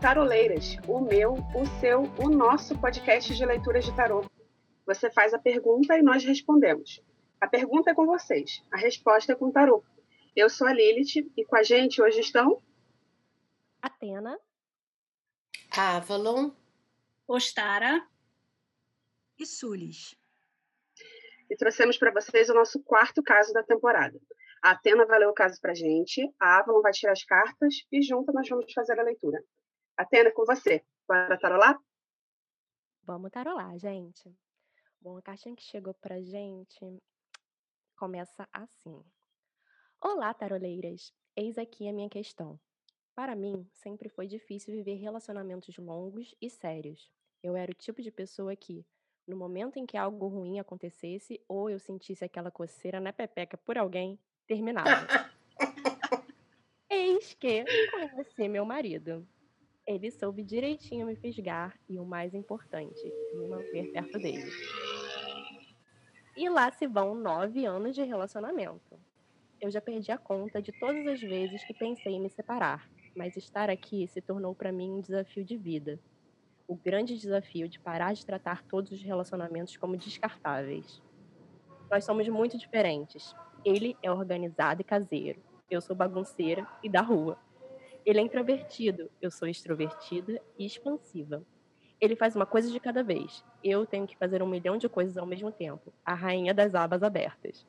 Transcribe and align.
Taroleiras, 0.00 0.76
o 0.86 1.00
meu, 1.00 1.34
o 1.34 1.66
seu, 1.80 2.02
o 2.22 2.28
nosso 2.28 2.78
podcast 2.78 3.34
de 3.34 3.44
leituras 3.44 3.84
de 3.84 3.92
tarô. 3.96 4.24
Você 4.86 5.10
faz 5.10 5.34
a 5.34 5.40
pergunta 5.40 5.98
e 5.98 6.02
nós 6.02 6.24
respondemos. 6.24 7.02
A 7.40 7.48
pergunta 7.48 7.90
é 7.90 7.94
com 7.94 8.06
vocês, 8.06 8.62
a 8.70 8.76
resposta 8.76 9.32
é 9.32 9.34
com 9.34 9.46
o 9.46 9.52
tarô. 9.52 9.82
Eu 10.36 10.48
sou 10.48 10.68
a 10.68 10.72
Lilith 10.72 11.28
e 11.36 11.44
com 11.44 11.56
a 11.56 11.64
gente 11.64 12.00
hoje 12.00 12.20
estão 12.20 12.62
Atena, 13.82 14.38
Avalon, 15.76 16.52
Ostara 17.26 18.06
e 19.36 19.44
Sulis. 19.44 20.16
E 21.50 21.56
trouxemos 21.56 21.98
para 21.98 22.12
vocês 22.12 22.48
o 22.48 22.54
nosso 22.54 22.80
quarto 22.84 23.20
caso 23.20 23.52
da 23.52 23.64
temporada. 23.64 24.16
A 24.62 24.70
Atena 24.70 25.04
vai 25.06 25.18
ler 25.18 25.26
o 25.26 25.34
caso 25.34 25.60
para 25.60 25.72
a 25.72 25.74
gente, 25.74 26.22
a 26.38 26.60
Avalon 26.60 26.82
vai 26.82 26.92
tirar 26.92 27.12
as 27.12 27.24
cartas 27.24 27.84
e 27.90 28.00
junto 28.00 28.32
nós 28.32 28.48
vamos 28.48 28.72
fazer 28.72 28.98
a 29.00 29.02
leitura. 29.02 29.42
Atena, 29.98 30.30
com 30.30 30.44
você. 30.44 30.84
Bora 31.08 31.36
tarolar? 31.36 31.76
Vamos 33.02 33.32
tarolar, 33.32 33.76
gente. 33.80 34.32
Bom, 35.00 35.16
a 35.16 35.22
caixinha 35.22 35.56
que 35.56 35.62
chegou 35.64 35.92
pra 35.92 36.22
gente 36.22 37.02
começa 37.96 38.48
assim. 38.52 39.04
Olá, 40.00 40.32
taroleiras. 40.32 41.12
Eis 41.34 41.58
aqui 41.58 41.88
a 41.88 41.92
minha 41.92 42.08
questão. 42.08 42.60
Para 43.12 43.34
mim, 43.34 43.68
sempre 43.72 44.08
foi 44.08 44.28
difícil 44.28 44.72
viver 44.72 44.94
relacionamentos 44.94 45.76
longos 45.78 46.32
e 46.40 46.48
sérios. 46.48 47.10
Eu 47.42 47.56
era 47.56 47.72
o 47.72 47.74
tipo 47.74 48.00
de 48.00 48.12
pessoa 48.12 48.54
que, 48.54 48.86
no 49.26 49.36
momento 49.36 49.78
em 49.78 49.86
que 49.86 49.96
algo 49.96 50.28
ruim 50.28 50.60
acontecesse 50.60 51.42
ou 51.48 51.68
eu 51.68 51.80
sentisse 51.80 52.24
aquela 52.24 52.52
coceira 52.52 53.00
na 53.00 53.12
pepeca 53.12 53.58
por 53.58 53.76
alguém, 53.76 54.16
terminava. 54.46 54.88
Eis 56.88 57.34
que 57.34 57.64
conheci 57.90 58.48
meu 58.48 58.64
marido. 58.64 59.26
Ele 59.88 60.10
soube 60.10 60.42
direitinho 60.42 61.06
me 61.06 61.16
fisgar 61.16 61.74
e, 61.88 61.98
o 61.98 62.04
mais 62.04 62.34
importante, 62.34 63.10
me 63.32 63.48
manter 63.48 63.90
perto 63.90 64.18
dele. 64.18 64.52
E 66.36 66.46
lá 66.50 66.70
se 66.70 66.86
vão 66.86 67.14
nove 67.14 67.64
anos 67.64 67.94
de 67.94 68.02
relacionamento. 68.02 69.00
Eu 69.58 69.70
já 69.70 69.80
perdi 69.80 70.12
a 70.12 70.18
conta 70.18 70.60
de 70.60 70.72
todas 70.72 71.06
as 71.06 71.22
vezes 71.22 71.64
que 71.64 71.72
pensei 71.72 72.12
em 72.12 72.20
me 72.20 72.28
separar, 72.28 72.86
mas 73.16 73.34
estar 73.34 73.70
aqui 73.70 74.06
se 74.06 74.20
tornou 74.20 74.54
para 74.54 74.70
mim 74.70 74.90
um 74.90 75.00
desafio 75.00 75.42
de 75.42 75.56
vida. 75.56 75.98
O 76.68 76.76
grande 76.76 77.16
desafio 77.16 77.66
de 77.66 77.80
parar 77.80 78.12
de 78.12 78.26
tratar 78.26 78.62
todos 78.64 78.92
os 78.92 79.02
relacionamentos 79.02 79.74
como 79.78 79.96
descartáveis. 79.96 81.02
Nós 81.90 82.04
somos 82.04 82.28
muito 82.28 82.58
diferentes. 82.58 83.34
Ele 83.64 83.96
é 84.02 84.12
organizado 84.12 84.82
e 84.82 84.84
caseiro. 84.84 85.42
Eu 85.70 85.80
sou 85.80 85.96
bagunceira 85.96 86.68
e 86.82 86.90
da 86.90 87.00
rua. 87.00 87.38
Ele 88.08 88.20
é 88.20 88.22
introvertido. 88.22 89.10
Eu 89.20 89.30
sou 89.30 89.46
extrovertida 89.46 90.40
e 90.58 90.64
expansiva. 90.64 91.42
Ele 92.00 92.16
faz 92.16 92.34
uma 92.34 92.46
coisa 92.46 92.70
de 92.70 92.80
cada 92.80 93.02
vez. 93.02 93.44
Eu 93.62 93.84
tenho 93.84 94.06
que 94.06 94.16
fazer 94.16 94.42
um 94.42 94.48
milhão 94.48 94.78
de 94.78 94.88
coisas 94.88 95.18
ao 95.18 95.26
mesmo 95.26 95.52
tempo. 95.52 95.92
A 96.06 96.14
rainha 96.14 96.54
das 96.54 96.74
abas 96.74 97.02
abertas. 97.02 97.66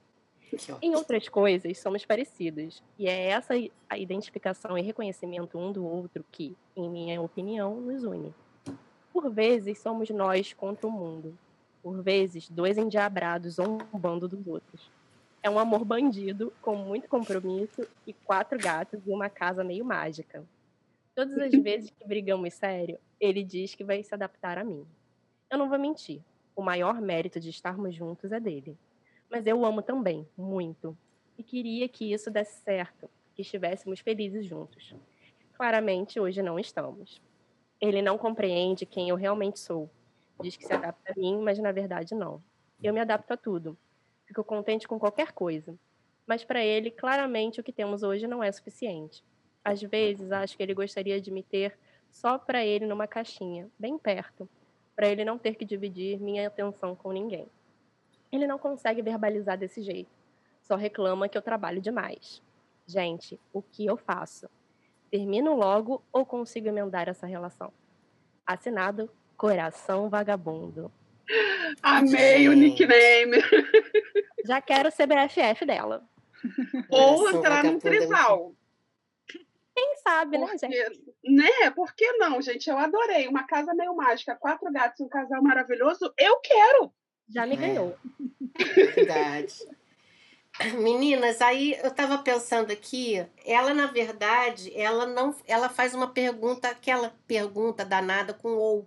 Em 0.81 0.95
outras 0.95 1.27
coisas, 1.27 1.77
somos 1.79 2.05
parecidos. 2.05 2.81
E 2.97 3.09
é 3.09 3.31
essa 3.31 3.53
a 3.89 3.97
identificação 3.97 4.77
e 4.77 4.81
reconhecimento 4.81 5.59
um 5.59 5.73
do 5.73 5.85
outro 5.85 6.23
que, 6.31 6.55
em 6.73 6.89
minha 6.89 7.21
opinião, 7.21 7.75
nos 7.81 8.05
une. 8.05 8.33
Por 9.11 9.29
vezes, 9.29 9.79
somos 9.79 10.09
nós 10.09 10.53
contra 10.53 10.87
o 10.87 10.91
mundo. 10.91 11.37
Por 11.83 12.01
vezes, 12.01 12.47
dois 12.47 12.77
endiabrados 12.77 13.55
zombando 13.55 14.25
dos 14.25 14.47
outros. 14.47 14.89
É 15.41 15.49
um 15.49 15.57
amor 15.57 15.85
bandido, 15.85 16.51
com 16.61 16.75
muito 16.75 17.07
compromisso 17.07 17.87
e 18.05 18.13
quatro 18.13 18.57
gatos 18.57 18.99
e 19.05 19.09
uma 19.09 19.29
casa 19.29 19.63
meio 19.63 19.85
mágica. 19.85 20.43
Todas 21.15 21.37
as 21.37 21.51
vezes 21.63 21.89
que 21.91 22.07
brigamos 22.07 22.53
sério, 22.53 22.99
ele 23.19 23.43
diz 23.43 23.73
que 23.73 23.83
vai 23.83 24.03
se 24.03 24.13
adaptar 24.13 24.57
a 24.57 24.63
mim. 24.63 24.85
Eu 25.49 25.57
não 25.57 25.69
vou 25.69 25.79
mentir. 25.79 26.21
O 26.55 26.61
maior 26.61 26.99
mérito 26.99 27.39
de 27.39 27.49
estarmos 27.49 27.95
juntos 27.95 28.31
é 28.31 28.39
dele. 28.39 28.77
Mas 29.29 29.47
eu 29.47 29.59
o 29.59 29.65
amo 29.65 29.81
também, 29.81 30.27
muito. 30.37 30.97
E 31.37 31.43
queria 31.43 31.87
que 31.87 32.11
isso 32.11 32.29
desse 32.29 32.61
certo, 32.61 33.09
que 33.33 33.41
estivéssemos 33.41 34.01
felizes 34.01 34.45
juntos. 34.45 34.93
Claramente, 35.53 36.19
hoje 36.19 36.41
não 36.41 36.59
estamos. 36.59 37.21
Ele 37.79 38.01
não 38.01 38.17
compreende 38.17 38.85
quem 38.85 39.07
eu 39.07 39.15
realmente 39.15 39.59
sou. 39.59 39.89
Diz 40.41 40.57
que 40.57 40.65
se 40.65 40.73
adapta 40.73 41.13
a 41.13 41.19
mim, 41.19 41.39
mas 41.41 41.57
na 41.59 41.71
verdade 41.71 42.13
não. 42.13 42.43
Eu 42.83 42.93
me 42.93 42.99
adapto 42.99 43.33
a 43.33 43.37
tudo. 43.37 43.77
Fico 44.29 44.43
contente 44.43 44.87
com 44.87 44.99
qualquer 44.99 45.31
coisa. 45.31 45.75
Mas 46.27 46.43
para 46.43 46.63
ele, 46.63 46.91
claramente 46.91 47.59
o 47.59 47.63
que 47.63 47.73
temos 47.73 48.03
hoje 48.03 48.27
não 48.27 48.43
é 48.43 48.51
suficiente. 48.51 49.23
Às 49.65 49.81
vezes, 49.81 50.31
acho 50.31 50.55
que 50.55 50.61
ele 50.61 50.75
gostaria 50.75 51.19
de 51.19 51.31
me 51.31 51.41
ter 51.41 51.75
só 52.11 52.37
para 52.37 52.63
ele 52.63 52.85
numa 52.85 53.07
caixinha, 53.07 53.67
bem 53.79 53.97
perto, 53.97 54.47
para 54.95 55.09
ele 55.09 55.25
não 55.25 55.39
ter 55.39 55.55
que 55.55 55.65
dividir 55.65 56.19
minha 56.19 56.47
atenção 56.47 56.95
com 56.95 57.11
ninguém. 57.11 57.47
Ele 58.31 58.45
não 58.45 58.59
consegue 58.59 59.01
verbalizar 59.01 59.57
desse 59.57 59.81
jeito, 59.81 60.11
só 60.61 60.75
reclama 60.75 61.27
que 61.27 61.35
eu 61.35 61.41
trabalho 61.41 61.81
demais. 61.81 62.39
Gente, 62.85 63.39
o 63.51 63.63
que 63.63 63.87
eu 63.87 63.97
faço? 63.97 64.47
Termino 65.09 65.55
logo 65.55 66.03
ou 66.13 66.23
consigo 66.23 66.67
emendar 66.67 67.09
essa 67.09 67.25
relação? 67.25 67.73
Assinado 68.45 69.09
Coração 69.35 70.07
Vagabundo. 70.07 70.91
Amei 71.83 72.47
o 72.49 72.53
nickname. 72.53 73.37
Já 74.45 74.61
quero 74.61 74.91
ser 74.91 75.07
BFF 75.07 75.65
dela. 75.65 76.03
Ou 76.89 77.29
entrar 77.29 77.63
num 77.63 77.79
trisal. 77.79 78.53
Quem 79.75 79.95
sabe, 79.97 80.37
né, 80.37 80.47
Porque, 80.47 80.67
gente? 80.67 81.13
né? 81.23 81.69
Por 81.71 81.93
que 81.93 82.11
não, 82.13 82.41
gente? 82.41 82.69
Eu 82.69 82.77
adorei. 82.77 83.27
Uma 83.27 83.43
casa 83.43 83.73
meio 83.73 83.95
mágica, 83.95 84.35
quatro 84.35 84.69
gatos, 84.71 84.99
um 84.99 85.07
casal 85.07 85.41
maravilhoso. 85.41 86.13
Eu 86.17 86.37
quero. 86.41 86.91
Já 87.29 87.45
me 87.45 87.53
É. 87.53 87.57
ganhou. 87.57 87.95
Verdade. 88.75 89.53
Meninas, 90.79 91.41
aí 91.41 91.77
eu 91.81 91.87
estava 91.87 92.17
pensando 92.17 92.71
aqui, 92.71 93.25
ela 93.45 93.73
na 93.73 93.85
verdade, 93.85 94.69
ela 94.75 95.05
não, 95.05 95.33
ela 95.47 95.69
faz 95.69 95.93
uma 95.93 96.07
pergunta, 96.11 96.67
aquela 96.67 97.15
pergunta 97.25 97.85
danada 97.85 98.33
com 98.33 98.49
ou, 98.55 98.85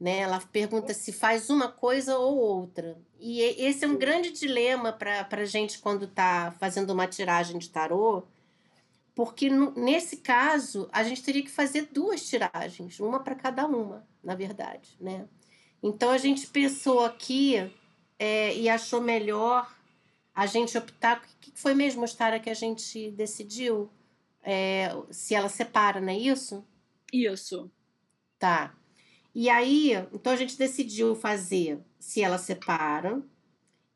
né? 0.00 0.18
Ela 0.20 0.40
pergunta 0.40 0.94
se 0.94 1.12
faz 1.12 1.50
uma 1.50 1.68
coisa 1.70 2.18
ou 2.18 2.36
outra. 2.36 2.98
E 3.18 3.40
esse 3.40 3.84
é 3.84 3.88
um 3.88 3.96
grande 3.96 4.30
dilema 4.32 4.92
para 4.92 5.24
para 5.24 5.44
gente 5.44 5.78
quando 5.80 6.04
está 6.04 6.52
fazendo 6.60 6.90
uma 6.90 7.06
tiragem 7.06 7.58
de 7.58 7.68
tarô, 7.70 8.22
porque 9.14 9.50
no- 9.50 9.72
nesse 9.72 10.18
caso 10.18 10.88
a 10.92 11.02
gente 11.02 11.22
teria 11.22 11.42
que 11.42 11.50
fazer 11.50 11.88
duas 11.92 12.26
tiragens, 12.28 13.00
uma 13.00 13.20
para 13.20 13.34
cada 13.34 13.66
uma, 13.66 14.06
na 14.22 14.34
verdade, 14.34 14.96
né? 15.00 15.26
Então 15.82 16.10
a 16.10 16.18
gente 16.18 16.46
pensou 16.46 17.04
aqui 17.04 17.56
é, 18.18 18.56
e 18.56 18.68
achou 18.68 19.00
melhor 19.00 19.72
a 20.34 20.46
gente 20.46 20.76
optar. 20.78 21.18
O 21.18 21.20
que 21.40 21.52
foi 21.54 21.74
mesmo, 21.74 22.04
Ostara, 22.04 22.38
que 22.40 22.50
a 22.50 22.54
gente 22.54 23.10
decidiu? 23.12 23.90
É, 24.42 24.90
se 25.10 25.34
ela 25.34 25.48
separa, 25.48 26.00
não 26.00 26.12
é 26.12 26.18
isso? 26.18 26.64
Isso. 27.12 27.70
Tá. 28.38 28.74
E 29.40 29.48
aí, 29.48 29.92
então 30.12 30.32
a 30.32 30.36
gente 30.36 30.58
decidiu 30.58 31.14
fazer 31.14 31.78
se 31.96 32.20
ela 32.20 32.38
separa. 32.38 33.22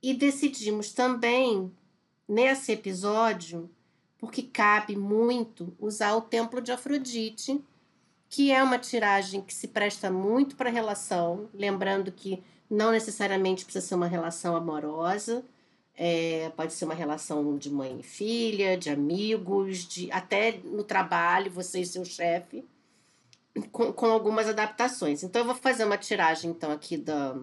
E 0.01 0.15
decidimos 0.15 0.93
também 0.93 1.69
nesse 2.29 2.71
episódio, 2.71 3.69
porque 4.19 4.41
cabe 4.43 4.95
muito 4.95 5.77
usar 5.81 6.15
o 6.15 6.21
Templo 6.21 6.61
de 6.61 6.71
Afrodite, 6.71 7.61
que 8.29 8.53
é 8.53 8.63
uma 8.63 8.79
tiragem 8.79 9.43
que 9.43 9.53
se 9.53 9.67
presta 9.67 10.13
muito 10.13 10.55
para 10.55 10.71
relação, 10.71 11.49
lembrando 11.53 12.13
que 12.13 12.41
não 12.71 12.93
necessariamente 12.93 13.65
precisa 13.65 13.85
ser 13.85 13.97
uma 13.97 14.07
relação 14.07 14.55
amorosa, 14.55 15.45
é, 15.97 16.51
pode 16.51 16.73
ser 16.73 16.85
uma 16.85 16.95
relação 16.95 17.59
de 17.59 17.69
mãe 17.69 17.99
e 17.99 18.05
filha, 18.05 18.79
de 18.79 18.91
amigos, 18.91 19.89
de 19.89 20.09
até 20.13 20.61
no 20.63 20.85
trabalho, 20.85 21.51
você 21.51 21.81
e 21.81 21.87
seu 21.87 22.05
chefe 22.05 22.65
com, 23.71 23.93
com 23.93 24.07
algumas 24.07 24.49
adaptações. 24.49 25.23
Então, 25.23 25.43
eu 25.43 25.47
vou 25.47 25.55
fazer 25.55 25.85
uma 25.85 25.99
tiragem, 25.99 26.51
então, 26.51 26.71
aqui 26.71 26.97
da, 26.97 27.37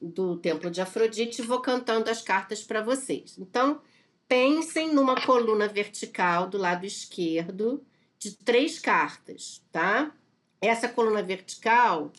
do 0.00 0.36
Templo 0.36 0.70
de 0.70 0.80
Afrodite 0.80 1.40
e 1.40 1.46
vou 1.46 1.60
cantando 1.60 2.10
as 2.10 2.20
cartas 2.22 2.62
para 2.62 2.82
vocês. 2.82 3.36
Então, 3.38 3.80
pensem 4.28 4.92
numa 4.92 5.20
coluna 5.24 5.68
vertical 5.68 6.48
do 6.48 6.58
lado 6.58 6.84
esquerdo 6.84 7.84
de 8.18 8.36
três 8.36 8.78
cartas, 8.78 9.62
tá? 9.70 10.12
Essa 10.60 10.88
coluna 10.88 11.22
vertical, 11.22 12.12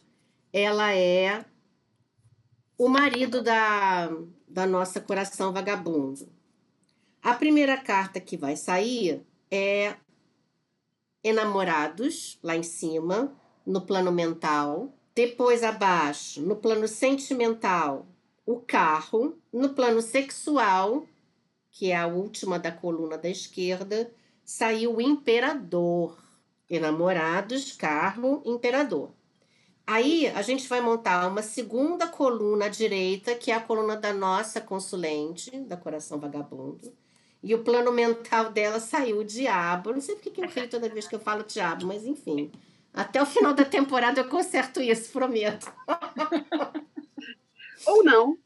ela 0.51 0.93
é 0.93 1.45
o 2.77 2.89
marido 2.89 3.41
da, 3.41 4.09
da 4.47 4.65
nossa 4.65 4.99
coração 4.99 5.53
vagabundo. 5.53 6.27
A 7.21 7.33
primeira 7.33 7.77
carta 7.77 8.19
que 8.19 8.35
vai 8.35 8.57
sair 8.57 9.25
é 9.49 9.95
enamorados, 11.23 12.37
lá 12.43 12.55
em 12.55 12.63
cima, 12.63 13.33
no 13.65 13.81
plano 13.81 14.11
mental. 14.11 14.93
Depois 15.15 15.63
abaixo, 15.63 16.41
no 16.41 16.55
plano 16.55 16.87
sentimental, 16.87 18.05
o 18.45 18.59
carro. 18.59 19.37
No 19.51 19.69
plano 19.69 20.01
sexual, 20.01 21.05
que 21.71 21.91
é 21.91 21.95
a 21.95 22.07
última 22.07 22.57
da 22.57 22.71
coluna 22.71 23.17
da 23.17 23.29
esquerda, 23.29 24.11
saiu 24.43 24.95
o 24.95 25.01
imperador. 25.01 26.17
Enamorados, 26.69 27.71
carro, 27.73 28.41
imperador. 28.45 29.11
Aí 29.85 30.27
a 30.27 30.41
gente 30.41 30.67
vai 30.67 30.81
montar 30.81 31.27
uma 31.27 31.41
segunda 31.41 32.07
coluna 32.07 32.65
à 32.65 32.69
direita, 32.69 33.35
que 33.35 33.51
é 33.51 33.55
a 33.55 33.59
coluna 33.59 33.95
da 33.97 34.13
nossa 34.13 34.61
consulente, 34.61 35.51
da 35.59 35.75
Coração 35.75 36.19
Vagabundo. 36.19 36.91
E 37.43 37.53
o 37.53 37.63
plano 37.63 37.91
mental 37.91 38.51
dela 38.51 38.79
saiu 38.79 39.19
o 39.19 39.23
diabo. 39.23 39.91
Não 39.91 39.99
sei 39.99 40.15
porque 40.15 40.31
que 40.31 40.41
eu 40.41 40.47
rio 40.47 40.69
toda 40.69 40.87
vez 40.87 41.07
que 41.07 41.15
eu 41.15 41.19
falo 41.19 41.43
diabo, 41.43 41.85
mas 41.85 42.05
enfim. 42.05 42.49
Até 42.93 43.21
o 43.21 43.25
final 43.25 43.53
da 43.53 43.65
temporada 43.65 44.21
eu 44.21 44.29
conserto 44.29 44.81
isso, 44.81 45.11
prometo. 45.11 45.71
Ou 47.85 48.03
não. 48.03 48.37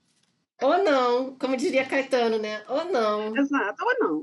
Ou 0.62 0.84
não, 0.84 1.36
como 1.36 1.56
diria 1.56 1.86
Caetano, 1.86 2.40
né? 2.40 2.64
Ou 2.68 2.86
não. 2.86 3.38
Exato, 3.38 3.86
ou 3.86 4.00
não. 4.00 4.22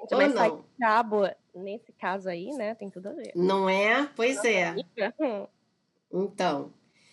Gente, 0.00 0.12
Ou 0.14 0.18
mas 0.18 0.32
sair 0.32 0.48
não. 0.50 0.64
diabo, 0.76 1.30
nesse 1.54 1.92
caso 1.92 2.28
aí, 2.28 2.48
né, 2.56 2.74
tem 2.74 2.90
tudo 2.90 3.08
a 3.08 3.12
ver. 3.12 3.30
Não 3.36 3.68
é? 3.68 4.10
Pois 4.16 4.44
é. 4.44 4.74
Hum, 5.20 5.46
Então, 6.12 6.72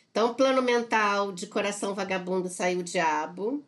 então 0.10 0.34
plano 0.34 0.62
mental 0.62 1.32
de 1.32 1.46
coração 1.48 1.94
vagabundo 1.94 2.48
saiu 2.48 2.80
o 2.80 2.84
diabo. 2.84 3.64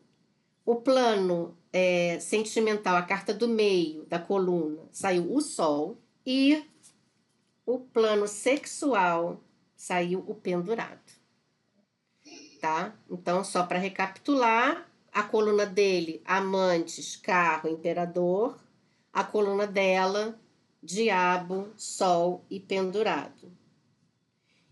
O 0.66 0.76
plano 0.78 1.56
é, 1.78 2.22
sentimental, 2.22 2.96
a 2.96 3.02
carta 3.02 3.34
do 3.34 3.50
meio 3.50 4.06
da 4.06 4.18
coluna, 4.18 4.84
saiu 4.94 5.36
o 5.36 5.42
sol. 5.42 5.98
E 6.26 6.64
o 7.66 7.80
plano 7.80 8.30
sexual 8.30 9.44
saiu 9.76 10.24
o 10.26 10.34
pendurado. 10.34 11.12
Tá? 12.62 12.96
Então, 13.12 13.44
só 13.44 13.64
para 13.64 13.78
recapitular, 13.78 14.90
a 15.12 15.22
coluna 15.22 15.66
dele, 15.66 16.22
amantes, 16.24 17.18
carro, 17.18 17.68
imperador. 17.68 18.58
A 19.12 19.26
coluna 19.26 19.68
dela, 19.68 20.40
diabo, 20.82 21.68
sol 21.76 22.46
e 22.50 22.58
pendurado. 22.58 23.52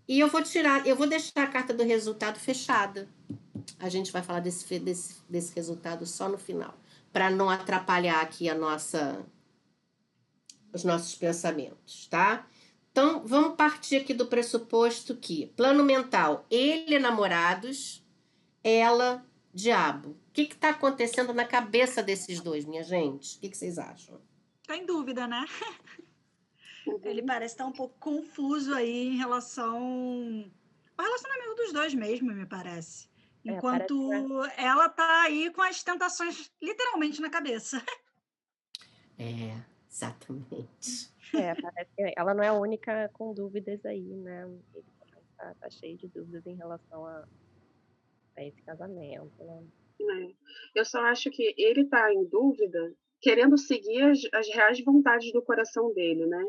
E 0.07 0.21
eu 0.21 0.29
vou 0.29 0.41
tirar, 0.41 0.88
eu 0.88 0.95
vou 0.95 1.07
deixar 1.07 1.44
a 1.44 1.47
carta 1.47 1.73
do 1.73 1.83
resultado 1.83 2.39
fechada. 2.39 3.09
A 3.77 3.89
gente 3.89 4.11
vai 4.11 4.21
falar 4.21 4.39
desse, 4.39 4.79
desse, 4.79 5.15
desse 5.29 5.53
resultado 5.53 6.05
só 6.05 6.29
no 6.29 6.38
final, 6.38 6.73
para 7.13 7.30
não 7.30 7.50
atrapalhar 7.50 8.19
aqui 8.19 8.50
a 8.50 8.56
nossa 8.56 9.24
os 10.74 10.83
nossos 10.83 11.13
pensamentos, 11.13 12.07
tá? 12.07 12.48
Então, 12.92 13.25
vamos 13.25 13.56
partir 13.56 13.98
aqui 13.98 14.13
do 14.13 14.25
pressuposto 14.25 15.15
que 15.15 15.48
plano 15.56 15.83
mental, 15.83 16.48
ele 16.50 16.98
namorados, 16.98 18.04
ela 18.63 19.24
diabo. 19.54 20.10
O 20.10 20.31
que 20.33 20.42
está 20.42 20.69
acontecendo 20.69 21.31
na 21.31 21.45
cabeça 21.45 22.01
desses 22.01 22.42
dois, 22.42 22.65
minha 22.65 22.83
gente? 22.83 23.38
O 23.38 23.42
que, 23.42 23.50
que 23.50 23.57
vocês 23.57 23.77
acham? 23.77 24.19
Tá 24.65 24.75
em 24.75 24.86
dúvida, 24.86 25.27
né? 25.27 25.45
Uhum. 26.88 27.00
Ele 27.04 27.21
parece 27.21 27.54
estar 27.54 27.65
um 27.65 27.71
pouco 27.71 27.95
confuso 28.00 28.74
aí 28.74 29.10
em 29.10 29.18
relação 29.18 30.51
ao 30.98 31.06
relacionamento 31.06 31.56
dos 31.56 31.71
dois 31.74 31.94
mesmo, 31.94 32.33
me 32.33 32.45
parece. 32.45 33.07
É, 33.45 33.51
Enquanto 33.51 34.10
parece 34.10 34.62
ela 34.62 34.90
tá 34.90 35.24
aí 35.24 35.51
com 35.51 35.62
as 35.62 35.84
tentações 35.84 36.51
literalmente 36.62 37.22
na 37.22 37.30
cabeça. 37.30 37.84
É, 39.16 39.62
exatamente. 39.90 41.13
É, 41.36 41.56
parece 41.60 41.90
que 41.95 42.13
ela 42.16 42.34
não 42.36 42.44
é 42.44 42.50
a 42.50 42.54
única 42.54 43.10
com 43.13 43.34
dúvidas 43.34 43.84
aí, 43.88 44.04
né? 44.04 44.48
Ele 44.75 44.86
tá, 45.36 45.56
tá 45.60 45.69
cheio 45.72 45.98
de 45.98 46.07
dúvidas 46.07 46.45
em 46.45 46.56
relação 46.56 47.07
a, 47.07 47.28
a 48.38 48.44
esse 48.44 48.62
casamento, 48.62 49.44
né? 49.44 49.63
né? 50.00 50.34
Eu 50.75 50.86
só 50.86 51.00
acho 51.06 51.31
que 51.31 51.56
ele 51.57 51.81
está 51.81 52.13
em 52.13 52.24
dúvida, 52.25 52.94
querendo 53.19 53.57
seguir 53.57 54.04
as, 54.04 54.19
as 54.31 54.48
reais 54.54 54.84
vontades 54.84 55.31
do 55.34 55.42
coração 55.42 55.92
dele, 55.94 56.28
né? 56.28 56.46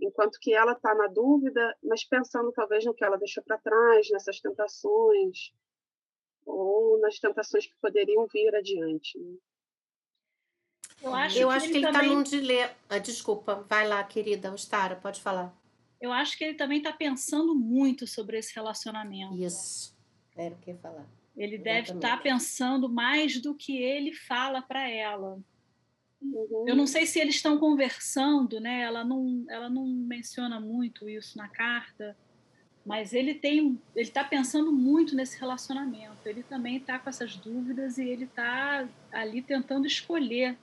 Enquanto 0.00 0.38
que 0.40 0.54
ela 0.54 0.72
está 0.72 0.94
na 0.94 1.08
dúvida, 1.08 1.76
mas 1.82 2.04
pensando 2.04 2.52
talvez 2.52 2.86
no 2.86 2.94
que 2.94 3.04
ela 3.04 3.18
deixou 3.18 3.42
para 3.44 3.58
trás, 3.58 4.08
nessas 4.10 4.40
tentações, 4.40 5.52
ou 6.44 7.00
nas 7.00 7.18
tentações 7.18 7.66
que 7.66 7.74
poderiam 7.80 8.26
vir 8.26 8.54
adiante. 8.54 9.18
né? 9.18 9.36
Eu 11.02 11.14
acho 11.14 11.38
Eu 11.38 11.48
que 11.48 11.54
acho 11.54 11.66
ele 11.66 11.72
que 11.72 11.78
ele 11.78 11.86
está 11.86 12.00
também, 12.00 12.16
num 12.16 12.22
dilema. 12.22 12.70
Ah, 12.88 12.98
desculpa, 12.98 13.66
vai 13.68 13.86
lá, 13.88 14.02
querida. 14.04 14.52
Ostara, 14.52 14.96
pode 14.96 15.20
falar. 15.20 15.52
eu 16.00 16.12
acho 16.12 16.36
que 16.36 16.44
ele 16.44 16.54
também 16.54 16.78
está 16.78 16.92
pensando 16.92 17.54
muito 17.54 18.06
sobre 18.06 18.38
esse 18.38 18.54
relacionamento. 18.54 19.34
Isso. 19.36 19.96
Era 20.36 20.54
o 20.54 20.58
que 20.58 20.70
eu 20.70 20.74
ia 20.74 20.80
falar. 20.80 21.06
Ele 21.36 21.58
deve 21.58 21.80
estar 21.92 21.96
Exatamente. 21.96 22.22
pensando 22.22 22.88
mais 22.88 23.40
do 23.40 23.54
que 23.54 23.76
ele 23.82 24.12
fala 24.12 24.60
para 24.62 24.88
ela. 24.88 25.40
Uhum. 26.20 26.64
Eu 26.68 26.76
não 26.76 26.86
sei 26.86 27.04
se 27.06 27.18
eles 27.18 27.36
estão 27.36 27.58
conversando, 27.58 28.60
né? 28.60 28.82
Ela 28.82 29.04
não, 29.04 29.44
ela 29.48 29.68
não 29.68 29.86
menciona 29.86 30.60
muito 30.60 31.08
isso 31.08 31.36
na 31.36 31.48
carta, 31.48 32.16
mas 32.84 33.12
ele 33.12 33.34
tem, 33.34 33.80
ele 33.94 34.08
está 34.08 34.24
pensando 34.24 34.72
muito 34.72 35.14
nesse 35.14 35.38
relacionamento. 35.38 36.16
Ele 36.26 36.42
também 36.42 36.78
está 36.78 36.98
com 36.98 37.08
essas 37.08 37.36
dúvidas 37.36 37.96
e 37.96 38.08
ele 38.08 38.24
está 38.24 38.88
ali 39.12 39.40
tentando 39.40 39.86
escolher 39.86 40.58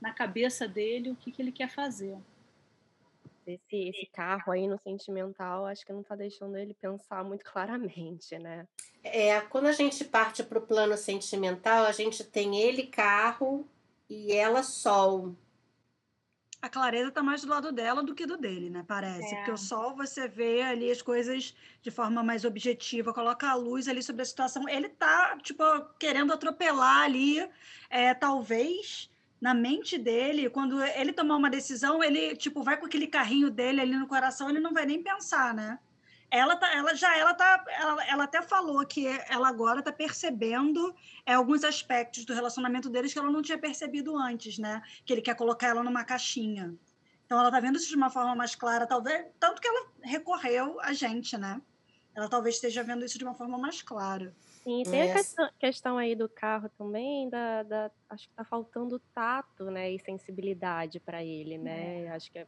na 0.00 0.12
cabeça 0.12 0.68
dele 0.68 1.10
o 1.10 1.16
que, 1.16 1.32
que 1.32 1.42
ele 1.42 1.52
quer 1.52 1.68
fazer. 1.68 2.16
Esse, 3.44 3.88
esse 3.88 4.06
carro 4.12 4.52
aí 4.52 4.68
no 4.68 4.78
sentimental, 4.78 5.66
acho 5.66 5.84
que 5.84 5.92
não 5.92 6.04
tá 6.04 6.14
deixando 6.14 6.56
ele 6.56 6.74
pensar 6.74 7.24
muito 7.24 7.44
claramente, 7.44 8.38
né? 8.38 8.68
É, 9.02 9.40
quando 9.40 9.66
a 9.66 9.72
gente 9.72 10.04
parte 10.04 10.44
para 10.44 10.60
o 10.60 10.66
plano 10.66 10.96
sentimental, 10.96 11.84
a 11.84 11.90
gente 11.90 12.22
tem 12.22 12.60
ele 12.60 12.86
carro 12.86 13.68
e 14.08 14.32
ela 14.32 14.62
sol. 14.62 15.34
A 16.62 16.68
clareza 16.68 17.10
tá 17.10 17.24
mais 17.24 17.42
do 17.42 17.48
lado 17.48 17.72
dela 17.72 18.04
do 18.04 18.14
que 18.14 18.24
do 18.24 18.36
dele, 18.36 18.70
né? 18.70 18.84
Parece. 18.86 19.34
É. 19.34 19.36
Porque 19.38 19.50
o 19.50 19.56
sol 19.56 19.96
você 19.96 20.28
vê 20.28 20.62
ali 20.62 20.92
as 20.92 21.02
coisas 21.02 21.56
de 21.82 21.90
forma 21.90 22.22
mais 22.22 22.44
objetiva, 22.44 23.12
coloca 23.12 23.50
a 23.50 23.54
luz 23.54 23.88
ali 23.88 24.00
sobre 24.00 24.22
a 24.22 24.24
situação. 24.24 24.68
Ele 24.68 24.88
tá, 24.88 25.36
tipo, 25.42 25.64
querendo 25.98 26.32
atropelar 26.32 27.00
ali, 27.02 27.44
é, 27.90 28.14
talvez. 28.14 29.10
Na 29.40 29.52
mente 29.52 29.98
dele, 29.98 30.48
quando 30.48 30.80
ele 30.80 31.12
tomar 31.12 31.34
uma 31.34 31.50
decisão, 31.50 32.00
ele 32.00 32.36
tipo 32.36 32.62
vai 32.62 32.76
com 32.76 32.86
aquele 32.86 33.08
carrinho 33.08 33.50
dele 33.50 33.80
ali 33.80 33.96
no 33.96 34.06
coração, 34.06 34.48
ele 34.48 34.60
não 34.60 34.72
vai 34.72 34.86
nem 34.86 35.02
pensar, 35.02 35.52
né? 35.52 35.80
Ela, 36.34 36.56
tá, 36.56 36.74
ela 36.74 36.94
já 36.94 37.14
ela 37.18 37.34
tá 37.34 37.62
ela, 37.78 38.04
ela 38.06 38.24
até 38.24 38.40
falou 38.40 38.84
que 38.86 39.06
ela 39.28 39.48
agora 39.50 39.82
tá 39.82 39.92
percebendo 39.92 40.94
é, 41.26 41.34
alguns 41.34 41.62
aspectos 41.62 42.24
do 42.24 42.32
relacionamento 42.32 42.88
deles 42.88 43.12
que 43.12 43.18
ela 43.18 43.30
não 43.30 43.42
tinha 43.42 43.58
percebido 43.58 44.16
antes, 44.16 44.56
né? 44.58 44.80
Que 45.04 45.12
ele 45.12 45.20
quer 45.20 45.36
colocar 45.36 45.68
ela 45.68 45.82
numa 45.82 46.04
caixinha. 46.04 46.74
Então 47.26 47.38
ela 47.38 47.50
tá 47.50 47.60
vendo 47.60 47.76
isso 47.76 47.88
de 47.88 47.96
uma 47.96 48.08
forma 48.08 48.34
mais 48.34 48.54
clara, 48.54 48.86
talvez, 48.86 49.26
tanto 49.38 49.60
que 49.60 49.68
ela 49.68 49.86
recorreu 50.02 50.80
a 50.80 50.94
gente, 50.94 51.36
né? 51.36 51.60
Ela 52.14 52.28
talvez 52.30 52.54
esteja 52.54 52.82
vendo 52.82 53.04
isso 53.04 53.18
de 53.18 53.24
uma 53.24 53.34
forma 53.34 53.58
mais 53.58 53.82
clara. 53.82 54.34
E 54.66 54.84
tem 54.84 55.02
a 55.02 55.04
Yes. 55.04 55.12
questão, 55.12 55.50
questão 55.58 55.98
aí 55.98 56.14
do 56.14 56.28
carro 56.30 56.70
também, 56.78 57.28
da, 57.28 57.62
da- 57.62 57.90
acho 58.08 58.28
que 58.28 58.34
tá 58.34 58.44
faltando 58.44 58.98
tato, 59.14 59.64
né, 59.70 59.90
e 59.90 59.98
sensibilidade 59.98 60.98
para 61.00 61.22
ele, 61.22 61.58
né? 61.58 62.08
Acho 62.14 62.30
que 62.30 62.38
é- 62.38 62.46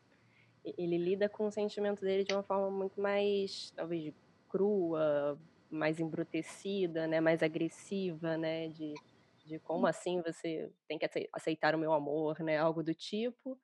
ele 0.65 0.99
lida 0.99 1.29
com 1.29 1.47
o 1.47 1.51
sentimento 1.53 2.01
dele 2.03 2.25
de 2.25 2.33
uma 2.33 2.43
forma 2.43 2.71
muito 2.71 3.01
mais, 3.01 3.71
talvez, 3.77 4.13
crua, 4.49 5.41
mais 5.71 6.01
embrutecida, 6.01 7.07
né, 7.07 7.21
mais 7.21 7.43
agressiva, 7.43 8.37
né, 8.39 8.69
de, 8.69 9.01
de 9.45 9.59
como 9.61 9.87
assim 9.87 10.23
você 10.23 10.71
tem 10.89 10.99
que 10.99 11.05
acei- 11.07 11.29
aceitar 11.33 11.75
o 11.75 11.79
meu 11.79 11.93
amor, 11.93 12.41
né, 12.41 12.59
algo 12.59 12.83
do 12.83 12.95
tipo. 12.95 13.61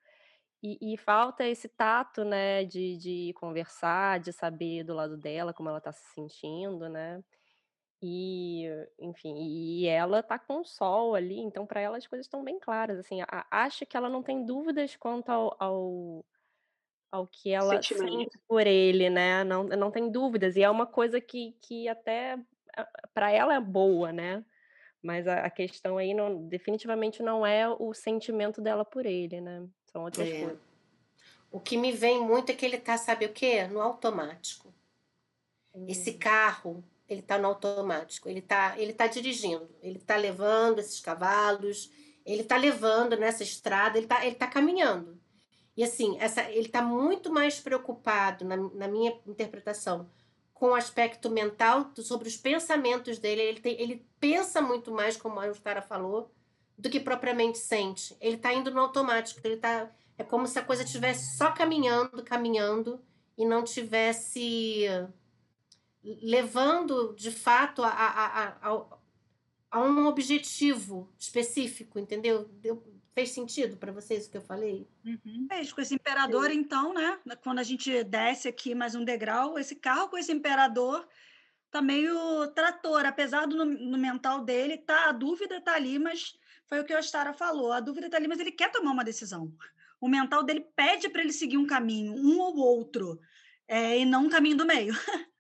E, 0.62 0.94
e 0.94 0.96
falta 0.98 1.44
esse 1.46 1.68
tato, 1.68 2.24
né, 2.24 2.64
de, 2.64 2.96
de 2.98 3.32
conversar, 3.34 4.20
de 4.20 4.32
saber 4.32 4.84
do 4.84 4.94
lado 4.94 5.16
dela 5.16 5.54
como 5.54 5.68
ela 5.70 5.80
tá 5.80 5.92
se 5.92 6.04
sentindo, 6.14 6.88
né? 6.88 7.22
E, 8.02 8.66
enfim, 8.98 9.34
e 9.36 9.86
ela 9.86 10.22
tá 10.22 10.38
com 10.38 10.60
o 10.60 10.64
sol 10.64 11.14
ali, 11.14 11.38
então 11.38 11.66
para 11.66 11.80
ela 11.80 11.98
as 11.98 12.06
coisas 12.06 12.24
estão 12.26 12.42
bem 12.42 12.58
claras, 12.58 12.98
assim, 12.98 13.20
a- 13.22 13.46
acho 13.50 13.84
que 13.86 13.94
ela 13.96 14.08
não 14.08 14.22
tem 14.22 14.44
dúvidas 14.44 14.96
quanto 14.96 15.28
ao, 15.30 15.54
ao, 15.60 16.24
ao 17.10 17.26
que 17.26 17.50
ela 17.50 17.82
Sentimento. 17.82 18.12
sente 18.12 18.38
por 18.46 18.66
ele, 18.66 19.10
né? 19.10 19.42
Não, 19.44 19.64
não 19.64 19.90
tem 19.90 20.10
dúvidas, 20.10 20.56
e 20.56 20.62
é 20.62 20.70
uma 20.70 20.86
coisa 20.86 21.20
que, 21.20 21.56
que 21.60 21.88
até 21.88 22.38
para 23.12 23.30
ela 23.32 23.54
é 23.54 23.60
boa, 23.60 24.12
né? 24.12 24.44
Mas 25.02 25.26
a, 25.26 25.46
a 25.46 25.50
questão 25.50 25.98
aí 25.98 26.14
não, 26.14 26.46
definitivamente 26.46 27.22
não 27.22 27.44
é 27.44 27.68
o 27.68 27.92
sentimento 27.94 28.60
dela 28.60 28.84
por 28.84 29.06
ele, 29.06 29.40
né? 29.40 29.66
São 29.86 30.04
outras 30.04 30.28
É. 30.28 30.40
coisas. 30.40 30.58
O 31.52 31.58
que 31.58 31.76
me 31.76 31.90
vem 31.90 32.20
muito 32.22 32.52
é 32.52 32.54
que 32.54 32.64
ele 32.64 32.78
tá, 32.78 32.96
sabe 32.96 33.26
o 33.26 33.32
quê? 33.32 33.64
No 33.66 33.80
automático. 33.80 34.72
Esse 35.88 36.14
carro, 36.14 36.84
ele 37.08 37.22
tá 37.22 37.38
no 37.38 37.48
automático. 37.48 38.28
Ele 38.28 38.40
tá, 38.40 38.78
ele 38.78 38.92
tá 38.92 39.08
dirigindo. 39.08 39.68
Ele 39.82 39.98
tá 39.98 40.16
levando 40.16 40.78
esses 40.78 41.00
cavalos. 41.00 41.90
Ele 42.24 42.44
tá 42.44 42.56
levando 42.56 43.16
nessa 43.16 43.42
estrada. 43.42 43.98
Ele 43.98 44.06
tá, 44.06 44.24
ele 44.24 44.36
tá 44.36 44.46
caminhando. 44.46 45.19
E 45.80 45.82
assim, 45.82 46.18
essa, 46.20 46.42
ele 46.50 46.68
tá 46.68 46.82
muito 46.82 47.32
mais 47.32 47.58
preocupado, 47.58 48.44
na, 48.44 48.54
na 48.54 48.86
minha 48.86 49.18
interpretação, 49.26 50.10
com 50.52 50.72
o 50.72 50.74
aspecto 50.74 51.30
mental, 51.30 51.90
sobre 51.96 52.28
os 52.28 52.36
pensamentos 52.36 53.18
dele. 53.18 53.40
Ele, 53.40 53.60
tem, 53.60 53.80
ele 53.80 54.06
pensa 54.20 54.60
muito 54.60 54.92
mais, 54.92 55.16
como 55.16 55.40
a 55.40 55.46
Eustara 55.46 55.80
falou, 55.80 56.30
do 56.76 56.90
que 56.90 57.00
propriamente 57.00 57.56
sente. 57.56 58.14
Ele 58.20 58.36
tá 58.36 58.52
indo 58.52 58.70
no 58.70 58.78
automático. 58.78 59.40
Ele 59.42 59.56
tá, 59.56 59.90
é 60.18 60.22
como 60.22 60.46
se 60.46 60.58
a 60.58 60.62
coisa 60.62 60.82
estivesse 60.82 61.38
só 61.38 61.50
caminhando, 61.50 62.22
caminhando, 62.24 63.00
e 63.38 63.46
não 63.46 63.64
tivesse 63.64 64.84
levando 66.04 67.14
de 67.16 67.30
fato 67.30 67.82
a, 67.82 67.88
a, 67.88 68.48
a, 68.70 68.86
a 69.70 69.80
um 69.80 70.06
objetivo 70.06 71.10
específico, 71.18 71.98
entendeu? 71.98 72.44
Deu, 72.60 72.84
fez 73.20 73.30
sentido 73.30 73.76
para 73.76 73.92
vocês 73.92 74.26
o 74.26 74.30
que 74.30 74.38
eu 74.38 74.42
falei? 74.42 74.88
Uhum. 75.04 75.46
É 75.50 75.60
isso, 75.60 75.74
com 75.74 75.80
esse 75.82 75.94
imperador, 75.94 76.50
Sim. 76.50 76.56
então, 76.56 76.94
né? 76.94 77.18
Quando 77.42 77.58
a 77.58 77.62
gente 77.62 78.02
desce 78.04 78.48
aqui 78.48 78.74
mais 78.74 78.94
um 78.94 79.04
degrau, 79.04 79.58
esse 79.58 79.76
carro 79.76 80.08
com 80.08 80.16
esse 80.16 80.32
imperador 80.32 81.06
tá 81.70 81.82
meio 81.82 82.48
trator, 82.48 83.04
apesar 83.04 83.46
do 83.46 83.64
no, 83.64 83.98
mental 83.98 84.42
dele, 84.42 84.78
tá, 84.78 85.10
a 85.10 85.12
dúvida 85.12 85.60
tá 85.60 85.74
ali, 85.74 85.98
mas 85.98 86.34
foi 86.66 86.80
o 86.80 86.84
que 86.84 86.94
o 86.94 86.98
Ostara 86.98 87.34
falou, 87.34 87.72
a 87.72 87.80
dúvida 87.80 88.08
tá 88.08 88.16
ali, 88.16 88.26
mas 88.26 88.40
ele 88.40 88.52
quer 88.52 88.72
tomar 88.72 88.90
uma 88.90 89.04
decisão. 89.04 89.52
O 90.00 90.08
mental 90.08 90.42
dele 90.42 90.66
pede 90.74 91.08
para 91.10 91.20
ele 91.20 91.32
seguir 91.32 91.58
um 91.58 91.66
caminho, 91.66 92.14
um 92.14 92.40
ou 92.40 92.56
outro, 92.56 93.20
é, 93.68 93.98
e 93.98 94.04
não 94.06 94.24
um 94.24 94.30
caminho 94.30 94.56
do 94.56 94.64
meio. 94.64 94.94